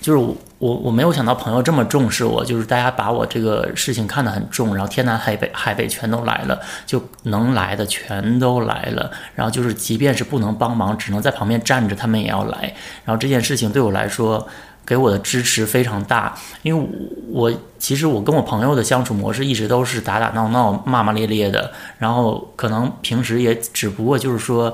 [0.00, 14.46] 就是我我我没有想到朋友这么重视我，就是大家把我这个事情看得很重，然后天南海北海北全都来了，就能来的全都来了，然后就是即便是不能帮忙，只能在旁边站着，他们也要来，然后这件事情对我来说。
[14.86, 16.88] 给我的支持非常大，因为
[17.28, 24.72] 我其实我跟我朋友的相处模式一直都是打打闹闹、骂骂咧咧的，然后可能平时也只不过就是说，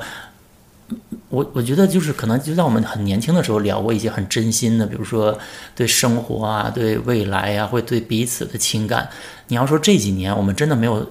[1.30, 5.38] 我我觉得就是可能就在我们很年轻的时候聊过一些很真心的，比如说
[5.74, 9.08] 对生活啊、对未来啊，会对彼此的情感。
[9.48, 11.10] 你要说这几年我们真的没有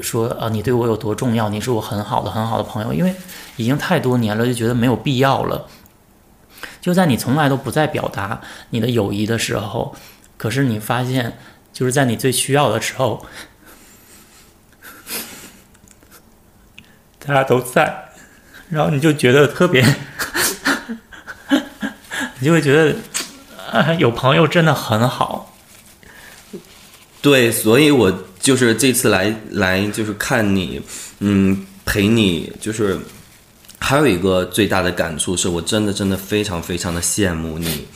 [0.00, 3.12] 说啊，你对我有多重要，你是我很好的很好的朋友，因为
[3.56, 5.66] 已经太多年了，就觉得没有必要了。
[6.86, 9.96] 就在你从来都不再表达你的友谊的时候，
[10.36, 11.36] 可是你发现，
[11.72, 13.26] 就是在你最需要的时候，
[17.18, 18.12] 大家都在，
[18.68, 19.84] 然后你就觉得特别，
[22.38, 22.94] 你就会觉得，
[23.72, 25.56] 啊，有朋友真的很好。
[27.20, 30.80] 对，所以我就是这次来来就是看你，
[31.18, 32.96] 嗯，陪你就是。
[33.88, 37.86] 还有一个最大的感触是我真的真的非常非常的羡慕你，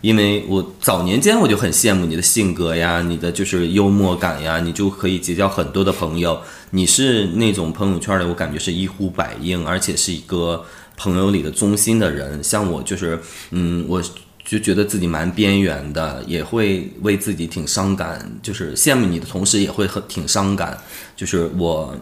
[0.00, 6.42] 因为我早年间我就很羡慕你的性格呀，你的就是幽默感呀，你就可以结交很多的朋友。
[6.70, 10.64] 你是那种朋友圈里我感觉是一呼百应，而且是一个
[10.96, 12.42] 朋友里的中心的人。
[12.42, 13.16] 像我就是，
[13.52, 14.02] 嗯，我
[14.44, 20.76] 就觉得自己蛮边缘的，也会为自己挺伤感，就是羡慕你的同时也会很挺伤感。
[21.14, 21.94] 就是我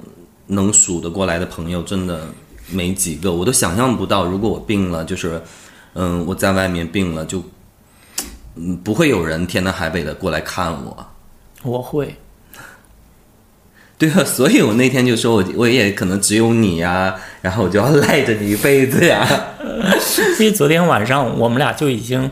[0.47, 2.27] 能数得过来的朋友，真的。
[2.71, 5.41] 没几个，我都想象不到，如果我病了，就是，
[5.93, 7.43] 嗯，我在外面病了，就，
[8.57, 11.07] 嗯，不会有人天南海北的过来看我。
[11.63, 12.17] 我会。
[13.99, 19.27] 对啊，所以我那天就说我我也可能只有你呀，然后我就要赖着你一辈子呀。
[20.41, 22.31] 因为昨天晚上我们俩就已经，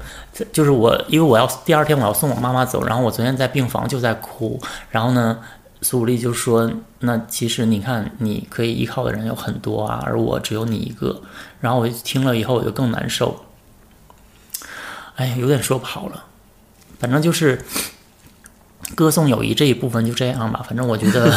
[0.53, 5.39] 就是我，因为我要第二天我要送我妈妈走，然后我昨天在病房就在哭，然后呢。
[5.83, 11.21] 苏武力就说：“那其实你看，你可以依靠的人有很多啊，而我只有你一个。”
[11.61, 13.45] 然后我听了以后，我就更难受。
[15.17, 16.25] 哎，有点说不好了。
[17.01, 17.61] 反正就是
[18.95, 20.65] 歌颂友谊这一部分就这样吧。
[20.67, 21.29] 反正我觉得，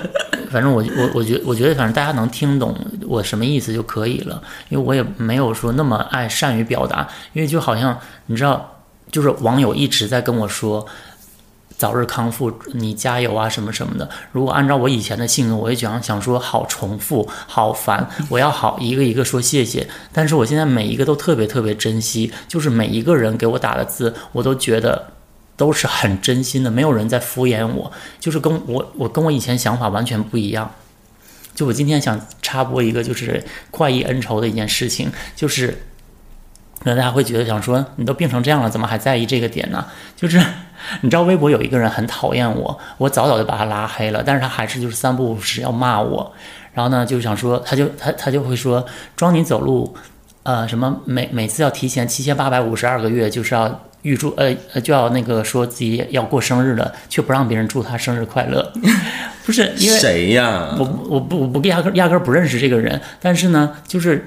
[0.50, 2.74] 反正我我我觉我觉得，反正大家能听懂
[3.06, 4.42] 我什么意思就可以了。
[4.70, 7.06] 因为我也没有说那么爱善于表达。
[7.34, 8.80] 因为就好像你知道，
[9.12, 10.86] 就是网友一直在跟我说。
[11.80, 14.06] 早日康复，你加油啊，什么什么的。
[14.32, 19.88] 如果按照我以前的性格，我也想想说好重复，好烦，我要好一个一个说谢谢。
[20.12, 25.12] 但是我现在每一个都特别特别珍惜，就是每一个人给我打的字，我都觉得
[25.56, 30.70] 都是很真心的，没有人在敷衍我，就是跟我我跟我以前想法完全不一样。
[31.54, 35.82] 就我今天想插播一个，就是快意恩仇的一件事情，就是
[36.82, 39.84] 可能大家会觉得想说，你都病成这样了，怎么还在意这个点呢？
[40.16, 40.40] 就是。
[41.02, 46.32] 你知道微博有一个人很讨厌我，我早早就把他拉黑了，但是他还是就是三不五时要骂我，
[46.72, 48.82] 然后呢就想说，他就他他就会说，
[49.14, 49.94] 装你走路，
[50.42, 58.72] 呃什么每每次要提前七千八百五十二个月就是要预祝呃呃就要那个说自己要过生日了，却不让别人祝他生日快乐，
[59.44, 60.74] 不是因为谁呀？
[60.78, 64.24] 我我不我不压根压根不认识这个人，但是呢就是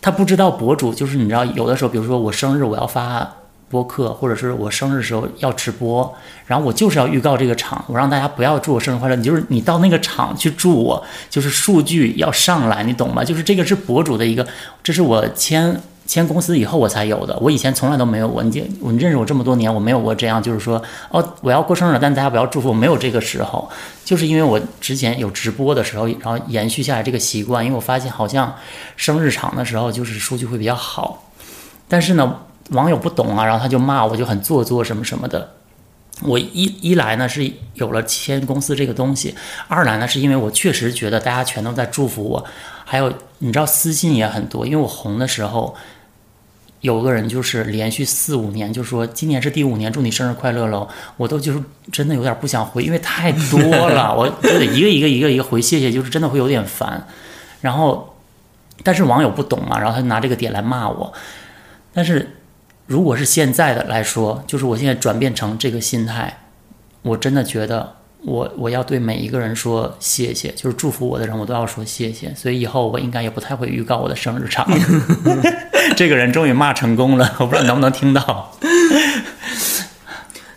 [0.00, 3.30] 他不知道博主就是你知道有的时候比如说我生日我要发。
[3.68, 6.14] 播客，或者是我生日的时候要直播，
[6.46, 13.24] 然后我就是要预告这个场，我让大家不要祝我生日快乐，你就是你到那个场去祝我，就是数据要上来，你懂吗？
[13.24, 14.46] 就是这个是博主的一个，
[14.84, 18.42] 这是我签签公司以后我才有的，我以前从来都没有过。
[18.42, 23.68] 你我认识我这么多年，我没有过这样，就是说哦我要过生日了，但大家不要祝福，没有这个时候，
[24.04, 28.54] 就是因为我之前有直播的时候，然后延续下来这个习惯，因为我发现好像
[28.96, 31.24] 生日场的时候就是数据会比较好，
[31.88, 32.38] 但是呢。
[32.70, 35.52] 网友不懂啊，然后他就骂我，就很做作什么什么的。
[36.22, 39.36] 我一一来呢是有了签公司这个东西，
[39.68, 42.44] 二来呢是因为我确实觉得大家全都在祝福我，
[42.84, 45.76] 还有你知道私信也很多，因为我红的时候，
[46.86, 57.06] 有个人就是连续四五年就说今年是第五年，祝你生日快乐喽，我都就是真的有点不想回，因为太多了， 我就得一个一个一个一个回谢谢，就是真的会有点烦。
[57.60, 58.14] 然后，
[58.82, 61.12] 但是网友不懂嘛，然后他就拿这个点来骂我，
[61.92, 62.32] 但是。
[62.88, 66.38] 如果是现在的来说，就是我现在转变成这个心态，
[67.02, 67.96] 我真的觉得
[68.26, 72.34] 我我要对每一个人说谢谢，就是祝福我的人，我都要说谢谢。
[72.34, 74.66] 所以以后我应该也不太会预告我的生日场。
[75.96, 78.52] 这个人终于骂成功了，我不知道能不能听到。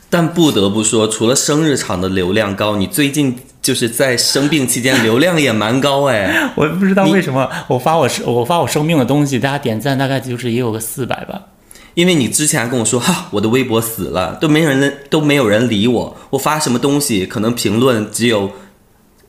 [0.10, 6.50] 但不得不说，除了生日场的流量高，你最近就是在生病期间流量也蛮高哎。
[6.58, 11.40] 我不知道为什么我发我生我发我生病的东西，大家点赞大概就是也有个四百吧。
[12.00, 18.50] 因为你之前还跟我说哈，我的微博死了，都没人都没有人理我，我发什么东西可能评论只有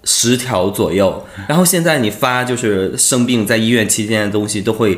[0.05, 4.97] 十条左右，然后现在你发就是生病在医院期间的东西都会。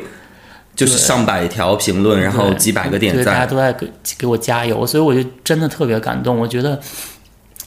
[0.75, 6.35] 就是上百条评论，然后几百个点赞，大家都在给给我加油，所以我就真的特别感动。
[6.35, 6.79] 我觉得，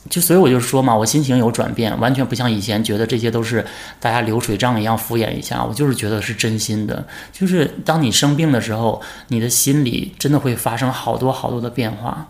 [0.08, 3.64] 就所以我就说嘛，我心情有转变，完全不像以前觉得这些都是
[3.98, 5.64] 大家流水账一样敷衍一下。
[5.64, 7.06] 我就是觉得是真心的。
[7.32, 12.28] 就是当你生病的时候，你的心里真的会发生好多好多的变化。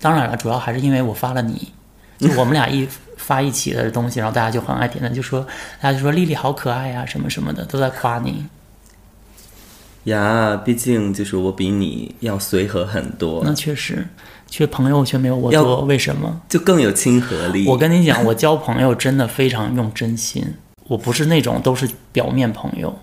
[0.00, 1.72] 当然了，主要还是因为我发了你，
[2.18, 2.86] 就我们俩一
[3.16, 5.46] 发一起的东西，然后大家就很爱点赞，就说
[5.80, 8.44] 大家就说丽丽好可爱呀，什么什么的，都在夸你。
[10.04, 13.42] 呀，毕竟就是我比你要随和很多。
[13.44, 14.06] 那确实，
[14.48, 16.40] 却朋友却没有我多，为什么？
[16.48, 17.66] 就更有亲和力。
[17.66, 20.44] 我跟你讲，我交朋友真的非常用真心，
[20.88, 22.94] 我不是那种都是表面朋友。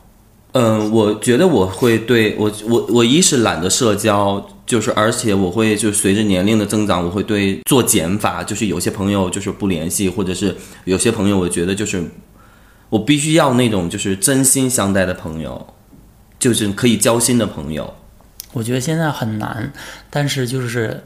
[0.54, 12.04] 嗯，我觉得我会对我我我一是懒得社交，就是而且我会就随着年龄的增长，我会对做减法，就是有些朋友就是不联系，或者是有些朋友，我觉得就是
[12.90, 15.66] 我必须要那种就是真心相待的朋友。
[16.42, 17.94] 就是可以交心的朋友，
[18.52, 19.72] 我觉得现在很难，
[20.10, 21.04] 但是就是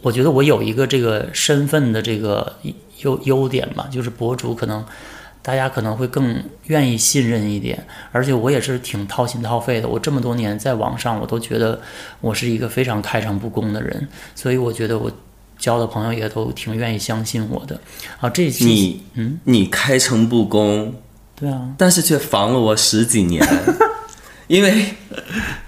[0.00, 2.54] 我觉得我有一个这个身份的这个
[3.02, 4.84] 优优点吧，就是博主可能
[5.42, 9.88] 大家可能会更愿意信任一点，而且我也是挺掏心掏肺的。
[9.88, 11.80] 我这么多年在网上，我都觉得
[12.20, 15.10] 我是一个非常开诚布公的人，所以我觉得我
[15.58, 17.80] 交的朋友也都挺愿意相信我的。
[18.20, 20.94] 啊，这你嗯，你开诚布公，
[21.34, 23.44] 对啊，但是却防了我十几年。
[24.48, 24.94] 因为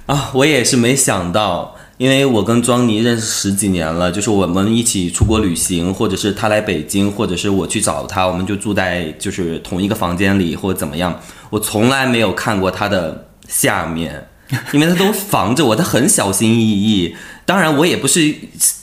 [0.07, 11.21] 啊，我也是没想到，因为我跟庄妮认识十几年了，就是我们一起出国旅行，或者是他来北京，或者是我去找他，我们就住在就是同一个房间里，或者怎么样。
[11.51, 14.29] 我从来没有看过他的下面，
[14.73, 17.17] 因为他都防着我，他很小心翼翼。
[17.45, 18.35] 当然，我也不是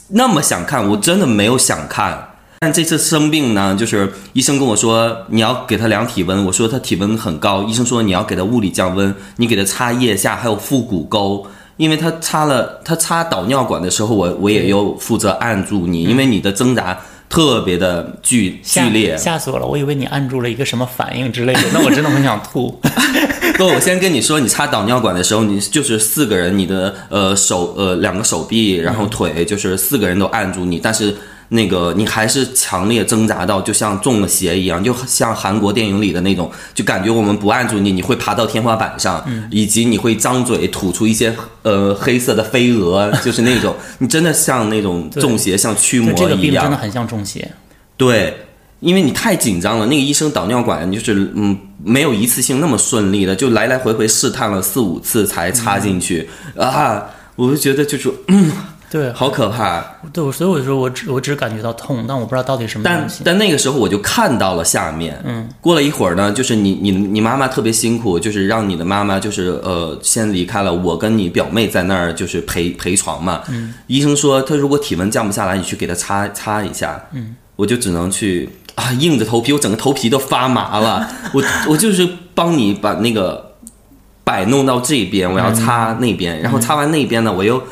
[0.08, 2.35] 那么想看，我真的没有想看。
[2.60, 22.80] 但这次生病呢，就是医生跟我说你要给他量体温，我说他体温很高，医生说你要给他物理降温，你给他擦腋下还有腹股沟，因为他擦了他擦导尿管的时候，我我也有负责按住你，因为你的挣扎特别的剧剧烈，吓死我了，我以为你按住了一个什么反应之类的，那我真的很想吐。
[23.58, 31.14] 不，我先跟你说，你插导尿管的时候，你就是四个人，你的呃手呃两个手臂，然后腿就是四个人都按住你，但是。
[31.48, 41.32] 那个你还是强烈挣扎到，就像中了邪一样，就像韩国电影里的那种，就感觉我们不按住你，你会爬到天花板上，以及你会张嘴吐出一些
[41.62, 46.16] 呃黑色的飞蛾，就是那种，你真的像那种中邪，像驱魔一样。
[46.16, 47.48] 这个病真的很像中邪。
[47.96, 48.36] 对，
[48.80, 57.06] 因为你太紧张了，那个医生导尿管就是嗯没有一次性那么顺利的，就来来回回试探了四五次才插进去啊，
[57.36, 58.50] 我就觉得就是嗯。
[58.96, 59.84] 对，好可怕。
[60.10, 62.84] 对，所以我说我只我只感觉到痛，但我不知道到底什么。
[62.84, 65.20] 但但那个时候我就看到了下面。
[65.24, 65.46] 嗯。
[65.60, 73.42] 过了一会儿呢，就是你你你妈妈特别辛苦，就是让你的妈妈就是呃先离开了，我跟你表妹在那儿就是陪陪床嘛。
[73.50, 73.74] 嗯。
[73.86, 76.98] 医生说他如果体温降不下来，你去给他擦擦一下。
[77.12, 77.36] 嗯。
[77.56, 81.06] 我就只能去啊，硬着头皮，我整个头皮都发麻了。
[81.34, 83.52] 我我就是帮你把那个
[84.24, 87.62] 摆弄到这边，我要擦那边，然后擦完那边呢，我又。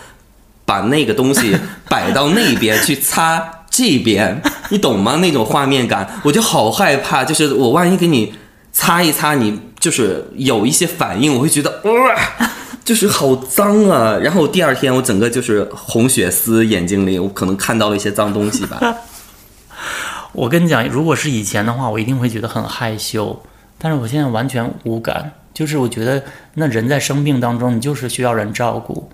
[0.64, 1.56] 把那个东西
[1.88, 5.16] 摆到那边去擦这边，你懂吗？
[5.16, 7.24] 那种画面感，我就好害怕。
[7.24, 8.34] 就是我万一给你
[8.72, 12.50] 擦一擦，你就是有一些反应，我会觉得哇，
[12.84, 14.16] 就是好脏啊。
[14.22, 18.80] 然后第二天我整个就是红血丝，眼睛里我可能看到了一些脏东西吧。
[20.32, 23.40] 我跟你讲，如果是以前的话，我一定会觉得很害羞，
[23.78, 25.32] 但是我现在完全无感。
[25.52, 26.22] 就是我觉得
[26.54, 29.08] 那人在生病当中，你就是需要人照顾。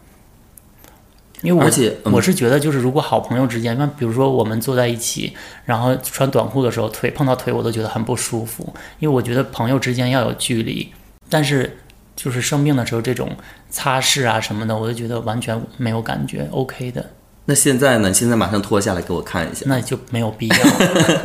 [1.42, 1.64] 因为
[2.04, 5.32] 我我是觉得，就是如果好朋友之间，那比如说我们坐在一起，
[5.64, 8.74] 然后穿短裤的时候，腿碰到腿，我都觉得很不舒服。
[8.98, 10.92] 因为我觉得朋友之间要有距离，
[11.28, 11.78] 但是
[12.14, 13.30] 就是生病的时候，这种
[13.70, 17.04] 擦拭啊什么的，我都觉得完全没有感觉，OK 的。
[17.46, 18.12] 那现在呢？
[18.12, 19.64] 现在马上脱下来给我看一下。
[19.66, 20.56] 那就没有必要。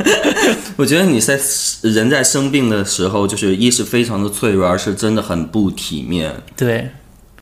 [0.76, 1.38] 我觉得你在
[1.82, 6.32] 人在生病的时候，就是一是非常的脆弱，二是真的很不体面。
[6.56, 6.90] 对。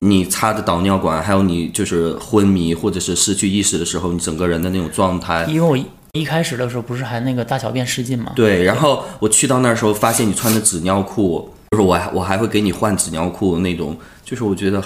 [0.01, 5.45] 你插着导尿管，还有你就是昏迷或者是失去意识的时候，你整个人的那种状态。
[5.49, 5.77] 因为我
[6.13, 8.33] 一开始的时候不是还那个大小便失禁吗？
[8.37, 14.83] 对，然后我去到那儿时候，发现你穿的纸尿裤，就是我我还会给你换纸尿裤那种，就是我觉得，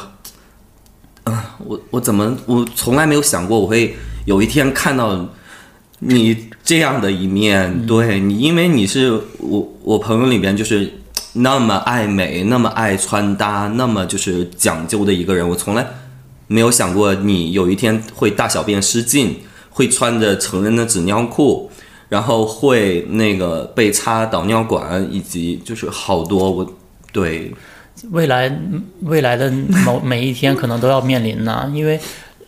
[1.24, 3.94] 啊，我我怎么我从来没有想过我会
[4.24, 5.28] 有一天看到
[5.98, 10.90] 你这样的一面，对你，因为你是我我朋友里边就是
[11.40, 15.86] 那么爱美、那么爱穿搭、那么就是讲究的一个人，我从来
[16.46, 21.70] 没有想过你有一天会大小便失禁，会穿着成人的纸尿裤，
[22.08, 26.74] 然后会那个被插导尿管，以及就是好多我
[27.12, 27.52] 对。
[28.10, 28.56] 未来
[29.00, 29.50] 未来的
[29.84, 31.98] 某每一天可能都要面临呢，因为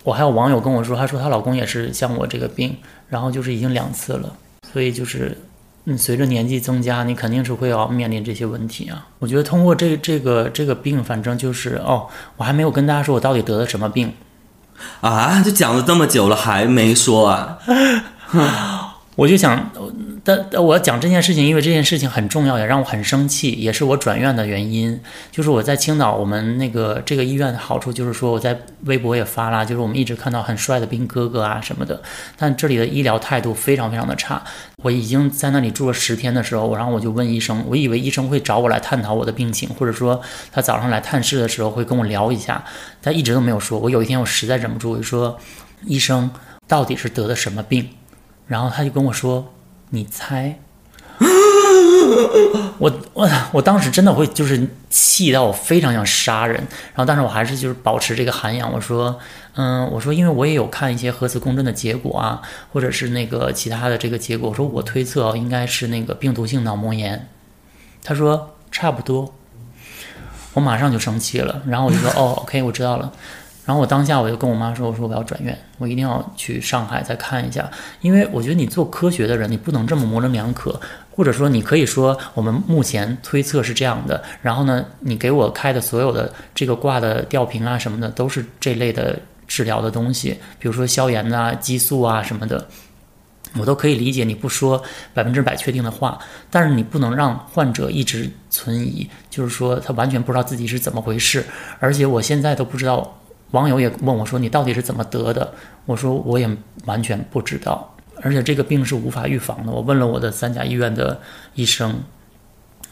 [0.04, 2.76] 我还有网友跟我说，她说她老公也是像我这个病，
[3.08, 4.32] 然后就是已经两次了，
[4.72, 5.36] 所以就是
[5.84, 9.06] 嗯，随着年纪增加，你肯定是会要面临这些问题啊。
[9.18, 12.06] 我觉得通过这这个这个病，反正就是哦，
[12.36, 14.12] 我还没有跟大家说我到底得了什么病
[15.00, 17.58] 啊，就讲了这么久了还没说啊，
[19.16, 19.70] 我就想。
[20.22, 25.00] 但但我要讲这件事情，因为这件事情很重要，也让我很生气，也是我转院的原因。
[25.32, 32.02] 就是我在青岛，我们那个这个医院的好处就是说，我在微博也发了，就是我们一直看到很帅的兵哥哥啊什么的。
[32.36, 34.42] 但这里的医疗态度非常非常的差。
[34.82, 40.20] 我已经在那里住了十天的时候，然后我就问医生，我以为医生会找我来探讨我的病情，或者说
[40.52, 42.62] 他早上来探视的时候会跟我聊一下，
[43.00, 43.78] 他一直都没有说。
[43.78, 45.38] 我有一天我实在忍不住，我就说
[45.86, 46.30] ：“医生
[46.68, 47.88] 到底是得的什么病？”
[48.50, 49.54] 然后他就跟我说。
[49.92, 50.56] 你猜，
[52.78, 56.58] 我我我当时真的会就是气到我非常想杀人，
[56.94, 59.18] 然后但是我还是就是保持这个涵养，我说，
[59.56, 62.40] 嗯，我说因为我也有看一些核磁共振的结果啊，
[62.72, 67.28] 或者是那个其他的这个结果，我说我推测应该是那个病毒性脑膜炎，
[68.04, 69.34] 他说差不多，
[70.54, 73.12] 我马上就生气了，然后我就说哦，OK，我知道了。
[73.70, 80.80] 然后我当下我就跟我妈说：“我说我要转院，我一定要去上海再看一下，因为我觉得你做科学的人，你不能这么模棱两可，
[81.12, 84.20] 或者说你可以说我们目前推测是这样的。
[84.42, 89.16] 然后呢，你给我开的所有的这个挂的吊瓶啊什么的，都是这类的
[89.46, 92.66] 治疗的东西，比如说消炎啊、激素啊什么的，
[93.56, 94.24] 我都可以理解。
[94.24, 94.82] 你不说
[95.14, 96.18] 百分之百确定的话，
[96.50, 101.46] 但是你不能让患者一直存疑，就是说他完全不知道自己是怎么回事，
[101.78, 103.16] 而且我现在都不知道。”
[103.52, 105.52] 网友也问我说：“你到底是怎么得的？”
[105.86, 106.48] 我说：“我也
[106.84, 111.20] 完全不知道，而且这个病是无法预防的。”我问了我的三甲医院的
[111.54, 112.00] 医生，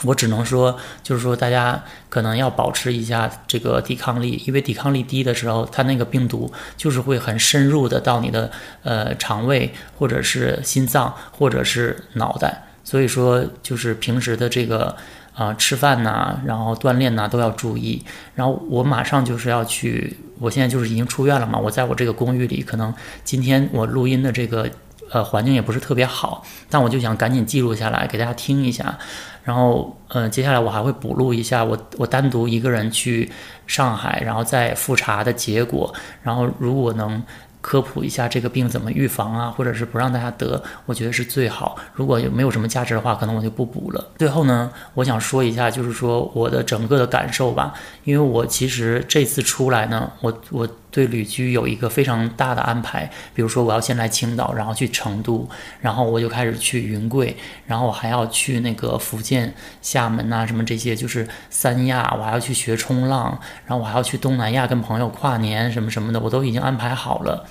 [0.05, 8.51] 我只能说，就是说大家可能要保持一下这个抵抗力，因为抵抗力低的时候，它那个病毒就是会很深入的到你的
[8.83, 12.65] 呃肠胃，或者是心脏，或者是脑袋。
[12.83, 14.97] 所以说，就是平时的这个。
[15.39, 18.05] 啊，吃饭呐，然后锻炼呐，都要注意。
[18.34, 21.57] 然后我马上就是要去，我现在就是已经出院了嘛。
[21.57, 24.68] 我在我这个公寓里，可能今天我录音的这个
[25.12, 28.99] 呃环境也不是特别好，但我就想赶紧记录下来给大家听一下。
[29.45, 33.30] 然后呃，接下来我还会补录一下我我单独一个人去
[33.68, 35.95] 上海，然后再复查的结果。
[36.24, 37.22] 然后如果能。
[37.61, 41.77] 科普一下这个病怎么预防啊，或者是不让大家得，我觉得是最好。
[41.93, 44.07] 如果有没有什么价值的话，可能我就不补了。
[44.19, 50.69] 最后呢，我想说一下，就是说我的整个的感受吧，因为我其实这次出来呢，我我。
[50.91, 55.49] 对旅居有一个非常大的安排，比如说我要先来青岛，然后去成都，
[55.80, 57.36] 然后我就开始去云贵，
[57.66, 67.47] 然后我还要去那个福建厦门呐，什么这些就是三亚，我还要去学冲浪，然后我还要去东南亚跟朋友跨年什么什么的，我都已经安排好了。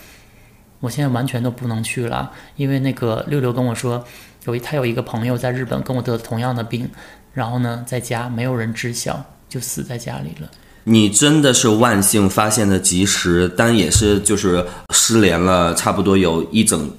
[0.80, 4.06] 我现在完全都不能去了，因为那个六六跟我说，
[4.46, 6.90] 有一他有一个朋友在日本跟我得同样的病，
[7.34, 10.50] 然后呢在家没有人知晓，就死在家里了。
[10.90, 16.90] 你真的是万幸发现的及时，但也是就是失联了，差不多有一整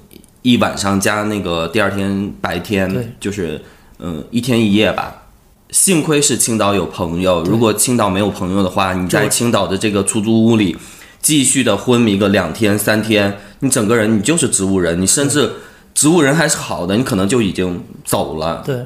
[0.43, 3.59] 一晚上加那个第二天白天，就是
[3.97, 5.23] 嗯一天一夜吧。
[5.71, 10.77] 幸亏是青岛有朋友，如果青岛没有朋友的话，你在青岛的这个出租屋里
[11.19, 15.51] 继续的昏迷个两天三天，你整个人你就是植物人，你甚至
[15.95, 18.61] 植物人还是好的，你可能就已经走了。
[18.63, 18.85] 对。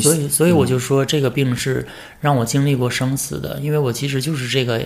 [0.00, 1.86] 所以，所以我就说这个病是
[2.20, 4.80] 让我经历过生死的，因为我其实就是这个，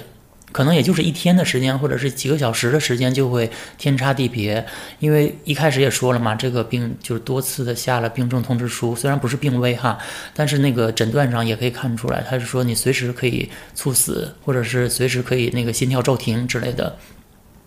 [0.52, 4.64] 可能也就是一天的时间，或者是几个小时的时间，就会天差地别。
[4.98, 9.98] 因为一开始也说了嘛，这个病就是多次的下了病症通知书，虽然不是病危哈，
[10.34, 16.96] 但是那个诊断上也可以看出来，他是说你随时可以猝死，或者是随时可以那个心跳骤停之类的，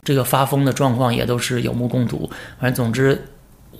[0.03, 2.29] 这个发疯的状况也都是有目共睹。
[2.59, 3.23] 反正总之。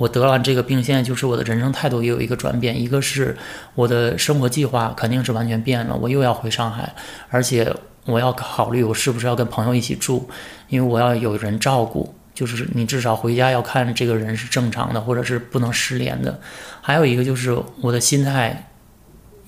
[0.01, 2.81] 我得了这个病，现在就是我的人生态度也有一个转变。
[2.81, 3.37] 一个是
[3.75, 6.95] 我的生活计划肯定是完全变了，我又要回上海，
[7.29, 7.71] 而且
[8.05, 10.27] 我要考虑我是不是要跟朋友一起住，
[10.69, 12.15] 因为我要有人照顾。
[12.33, 16.39] 就是你至少回家要看这个人是正常的，或者是不能失联的。
[16.81, 18.71] 还有一个就是我的心态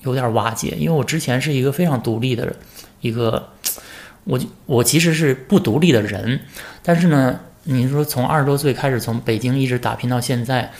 [0.02, 2.54] 有点瓦解，因为我之前是一个非常独立的
[3.00, 3.48] 一个，
[4.22, 6.40] 我我其实是不独立的人，
[6.82, 10.70] 但是呢，你说从二十多岁开始从北京一直打拼到现在，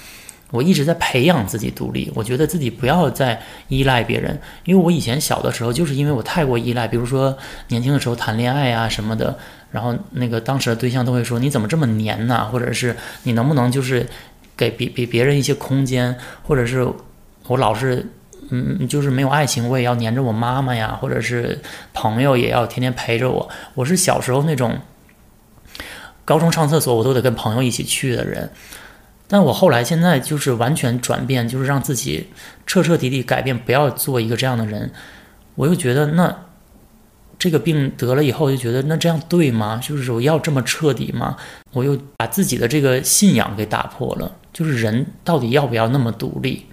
[0.50, 2.10] 我一直在培养自己独立。
[2.14, 7.36] 我觉得自己不要再依赖别人，因为我以前小的时候就是因为我太过依赖，比如说
[7.68, 9.36] 年轻的时候谈恋爱啊什么的，
[9.70, 14.06] 然后那个当时的对象都会说你怎么这么黏呐，或者是你能不能就是
[14.56, 16.86] 给别别别人一些空间，或者是
[17.46, 18.06] 我老是。
[18.50, 21.58] 嗯，就是没有爱情，我也要黏着我妈妈呀，或者是
[21.94, 23.48] 朋友也要天天陪着我。
[23.72, 24.78] 我是小时候那种，
[26.24, 28.50] 高中上厕所我都得跟朋友一起去的人。
[29.26, 32.28] 但我后来现在就是完全转变，就是让自己
[32.66, 34.92] 彻彻底底改变，不要做一个这样的人。
[35.54, 36.44] 我又觉得，那
[37.38, 39.80] 这个病得了以后，就觉得那这样对吗？
[39.82, 41.36] 就是我要这么彻底吗？
[41.72, 44.30] 我又把自己的这个信仰给打破了。
[44.52, 46.66] 就是人到底要不要那么独立？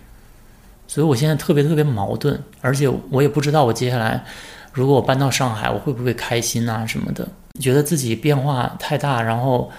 [0.87, 4.25] 所以我现在特别特别矛盾，而且我也不知道我接下来，
[4.73, 7.27] 如果我搬到上海，我会不会开心啊什么的？
[7.61, 9.71] 觉得自己变化太大，然后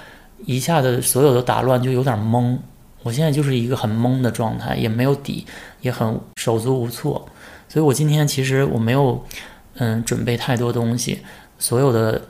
[0.46, 2.56] 一下子所有的打乱，就有点懵。
[3.02, 5.44] 我现在就是一个很懵的状态，也没有底，
[5.80, 7.28] 也很手足无措。
[7.68, 9.22] 所以我今天其实我没有，
[9.74, 11.18] 嗯，准备太多东西，
[11.58, 12.22] 所有的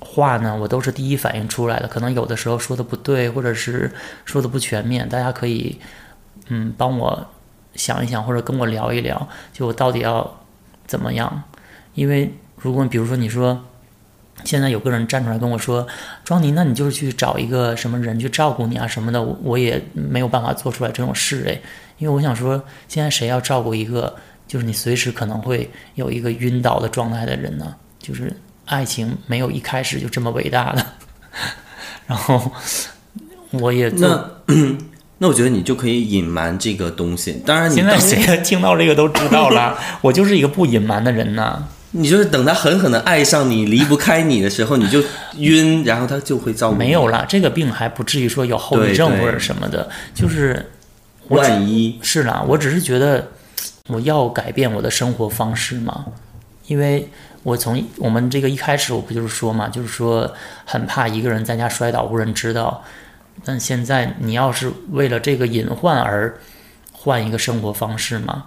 [0.00, 1.86] 话呢，我都是第一反应出来的。
[1.88, 3.92] 可能有的时候说的不对，或者是
[4.24, 5.78] 说的不全面，大家可以，
[6.48, 7.26] 嗯，帮我。
[7.74, 10.40] 想一想，或者跟我聊一聊，就我到底要
[10.86, 11.42] 怎么样？
[11.92, 13.62] 因为如果比如说你说
[14.44, 15.86] 现在有个人站出来跟我说，
[16.24, 21.60] 庄妮，那你就是去找一个什么人去照顾你啊什么的，我也没有办法做出来这种事诶。
[21.98, 24.14] 因为我想说，现在谁要照顾一个
[24.46, 27.74] 就是你随时可能会有一个晕倒的状态的人呢？
[27.98, 28.32] 就是
[28.66, 30.86] 爱情没有一开始就这么伟大的。
[32.06, 32.52] 然后
[33.50, 34.30] 我也那。
[35.18, 37.32] 那我觉得你就可以隐瞒这个东西。
[37.46, 39.74] 当然你，现在谁 听到这个都知道了。
[40.02, 41.66] 我就是一个不隐瞒的人呐。
[41.92, 45.02] 你就是等他狠狠的爱上你、离不开你的时候，你就
[45.38, 46.76] 晕，然后他就会照顾。
[46.76, 49.88] 没有啦，这个病还不至于说有后遗症或者什么的。
[50.14, 50.70] 就是
[51.28, 53.28] 万一是啦，我只是觉得
[53.88, 56.06] 我要改变我的生活方式嘛。
[56.66, 57.08] 因为
[57.44, 60.34] 我从我们这个一开始，我不就是说嘛，就是说
[60.64, 62.82] 很怕一个人在家摔倒无人知道。
[63.44, 66.36] 但现在你要是为了这个隐患而
[66.90, 68.46] 换一个生活方式吗？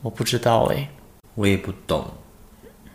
[0.00, 0.88] 我不知道哎，
[1.34, 2.06] 我也不懂，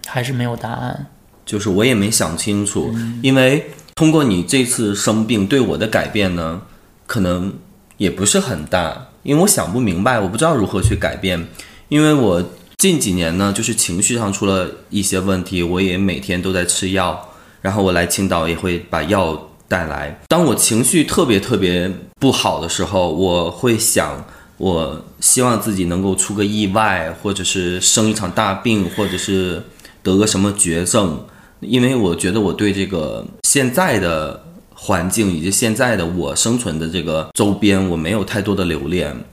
[0.07, 1.07] 还是没有答案。
[1.45, 6.61] 就是我也没想清楚，因为通过你这次生病对我的改变呢，
[7.05, 7.53] 可能
[7.97, 11.47] 也不是很大，因为我想不明白，我不知道如何去改变。
[11.89, 12.43] 因为我
[12.77, 17.29] 近几年呢，就是情绪上出了一些问题，我也每天都在吃药，
[17.61, 19.43] 然后我来青岛也会把药。
[19.69, 21.91] 带来，当我情绪特别特别
[22.21, 24.23] 不好的时候，我会想，
[24.55, 29.61] 我希望自己能够出个意外，或者是生一场大病，或者是
[30.07, 31.25] 得个什么绝症，
[31.59, 34.41] 因为我觉得我对这个现在的
[34.73, 39.25] 环境以及现在的我生存的这个周边，我没有太多的留恋。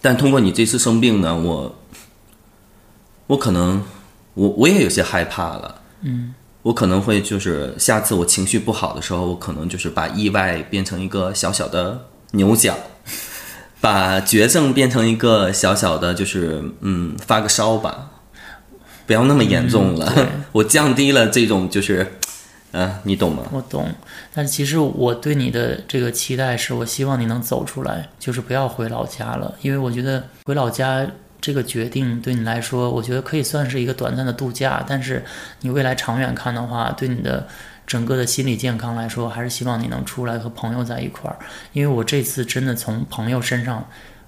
[0.00, 1.74] 但通过你这次生病呢，我，
[3.26, 3.82] 我可能，
[4.34, 6.34] 我我也有些害怕了，嗯。
[6.62, 12.76] 我可能会就是下次我情绪不好的时候，我可能就是把意外变成一个小小的牛角，
[13.80, 18.10] 把绝症变成一个小小的，就是嗯发个烧吧，
[19.10, 20.14] 不要那么严重了。
[20.54, 22.06] 我降低了这种就是，
[22.70, 23.42] 嗯，你懂吗？
[23.50, 23.88] 我懂，
[24.32, 31.04] 但其实我对你的这个期待是我希望你能走出来，就是不要回老家了，因为我觉得回老家。
[31.40, 35.24] 这个决定对你来说，我觉得可以算是一个短暂的度假，但是
[35.62, 37.48] 你未来长远看的话，对你的
[37.86, 41.36] 整个的心理健康来说，还是希望你能出来和朋友在一块儿。
[41.72, 43.82] 因为我这次真的从朋友身上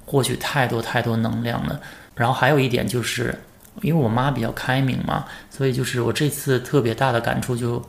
[0.07, 1.79] 获取太多太多能量了。
[2.17, 3.39] 然后还有一点就是，
[3.81, 7.83] 因为我妈比较开明嘛，所以就是我这次特别大的感触就。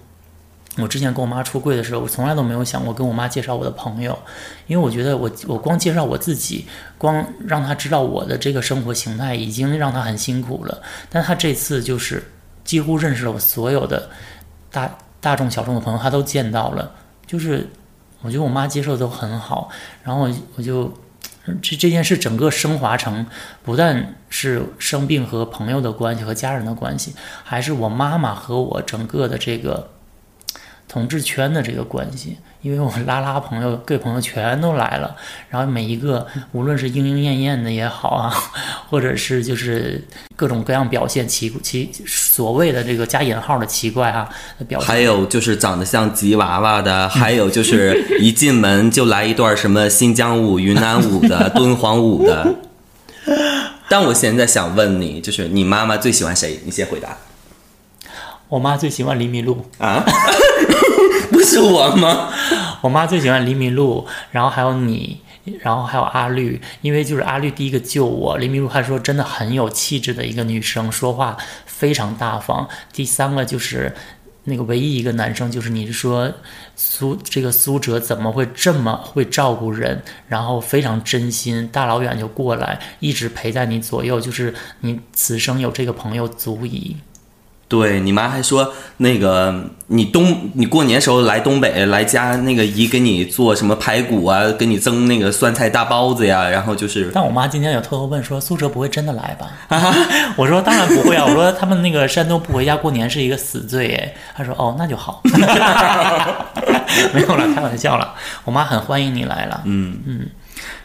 [0.80, 4.18] 我之前跟我妈出柜的时候，我从来都没有想过跟我妈介绍我的朋友，
[4.66, 6.66] 因为我觉得我我光介绍我自己，
[6.98, 10.82] 光让她知道我的这个生活形态，已经让她很辛苦了。
[11.12, 12.24] 但她这次就是
[12.64, 14.10] 几乎认识了我所有的
[14.72, 16.92] 大大众小众的朋友，她都见到了。
[17.28, 17.70] 就是
[18.24, 19.70] 我觉得我妈接受都很好，
[20.02, 20.92] 然后我我就
[21.62, 23.26] 这这件事整个升华成
[23.64, 27.14] 不但是生病和朋友的关系和家人的关系，
[27.44, 29.90] 还是我妈妈和我整个的这个。
[30.86, 35.16] 同志圈的这个关系，因为我拉拉朋友，各朋友全都来了，
[35.50, 38.34] 然后每一个无论是莺莺燕燕的也好啊，
[38.90, 40.02] 或者是就是
[40.36, 44.30] 各种各样表现奇奇所谓的这个加引号的奇怪啊
[44.66, 52.56] 表现，还有就是长得像吉娃娃的，还有就是一进门就来一段什么新疆舞、云南舞的、敦煌舞的。
[53.90, 56.62] 但我现在想问你，就是你妈妈最喜欢谁？
[56.64, 57.18] 你先回答。
[58.50, 60.12] 我妈最喜欢黎明路，啊，不
[61.44, 62.30] 是我吗？
[62.82, 65.20] 我妈最喜欢黎明路，然后还有你，
[65.62, 72.68] 然后还有阿绿，因为就是阿绿第一个救我，黎明路还说真的很有气质的一个女生，说话非常大方。
[72.92, 73.94] 第三个就是
[74.46, 76.32] 那个唯一一个男生，就是你说
[76.76, 86.98] 苏这个苏哲怎么会这么会照顾人，然后非常真心，大老远就过来，一直陪在你左右，就是你此生有这个朋友足矣。
[87.74, 99.50] 对你妈还说那个你东你过年时候来东北来家那个姨给你做什么排骨啊，给你蒸那个酸菜大包子呀，然后就是但我妈今天有偷偷问说苏哲不会真的来吧？
[100.38, 104.14] 我说当然不会啊，我说他们那个山东不回家过年是一个死罪哎。
[104.36, 105.20] 她说哦那就好，
[107.12, 108.14] 没有了，开玩笑了。
[108.46, 110.28] 我妈很欢迎你来了，嗯嗯，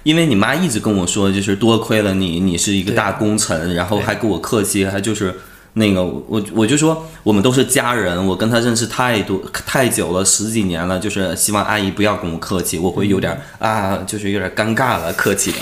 [0.05, 5.35] 因为你妈一直跟我说，就是多亏了你，你是一个大功臣，然后还给我客气，还就是。
[5.79, 15.59] 那个我我就说我们都是家人，我跟他认识太多太久了，十几年了，就是希望阿姨不要跟我客气，我会有点啊，就是有点尴尬了，客气的。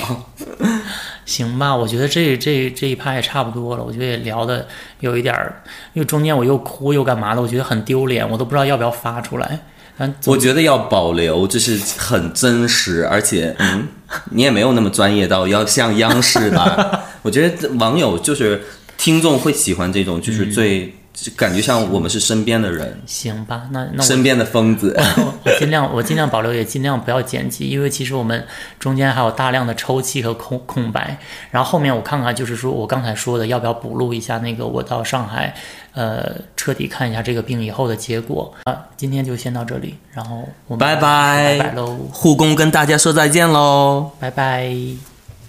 [1.26, 4.66] 行吧，我觉得这这这一趴也差不多了，我觉得也聊的
[5.00, 5.62] 有一点儿，
[5.92, 9.60] 因为中间我又哭又干嘛的，我觉得很丢脸，我都不知道要不要发出来。
[9.98, 13.88] 嗯，我觉得要保留，就是很真实，而且嗯，
[14.30, 17.00] 你也没有那么专业到要像央视吧？
[17.22, 18.62] 我觉得网友就是。
[18.96, 20.94] 听众会喜欢这种，就是最
[21.34, 23.00] 感觉像我们是身边的人。
[23.06, 24.94] 行吧，那那身边的疯子，
[25.44, 28.46] 我尽量我尽量保留，也尽量不要剪辑，因为其实我们
[28.78, 31.18] 中间还有大量的抽泣和空空白。
[31.50, 35.54] 然后后面我看看，就是说我刚才说的，要不要补录一下那个我到上海，
[35.94, 38.76] 呃，彻底看一下这个病以后的结果啊？
[38.96, 44.70] 今天就先到这里，然后我们拜拜拜喽，护工跟大家说再见喽，拜拜，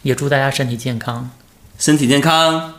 [0.04, 1.30] 也祝大家身体健康。
[1.78, 2.76] 身体健康。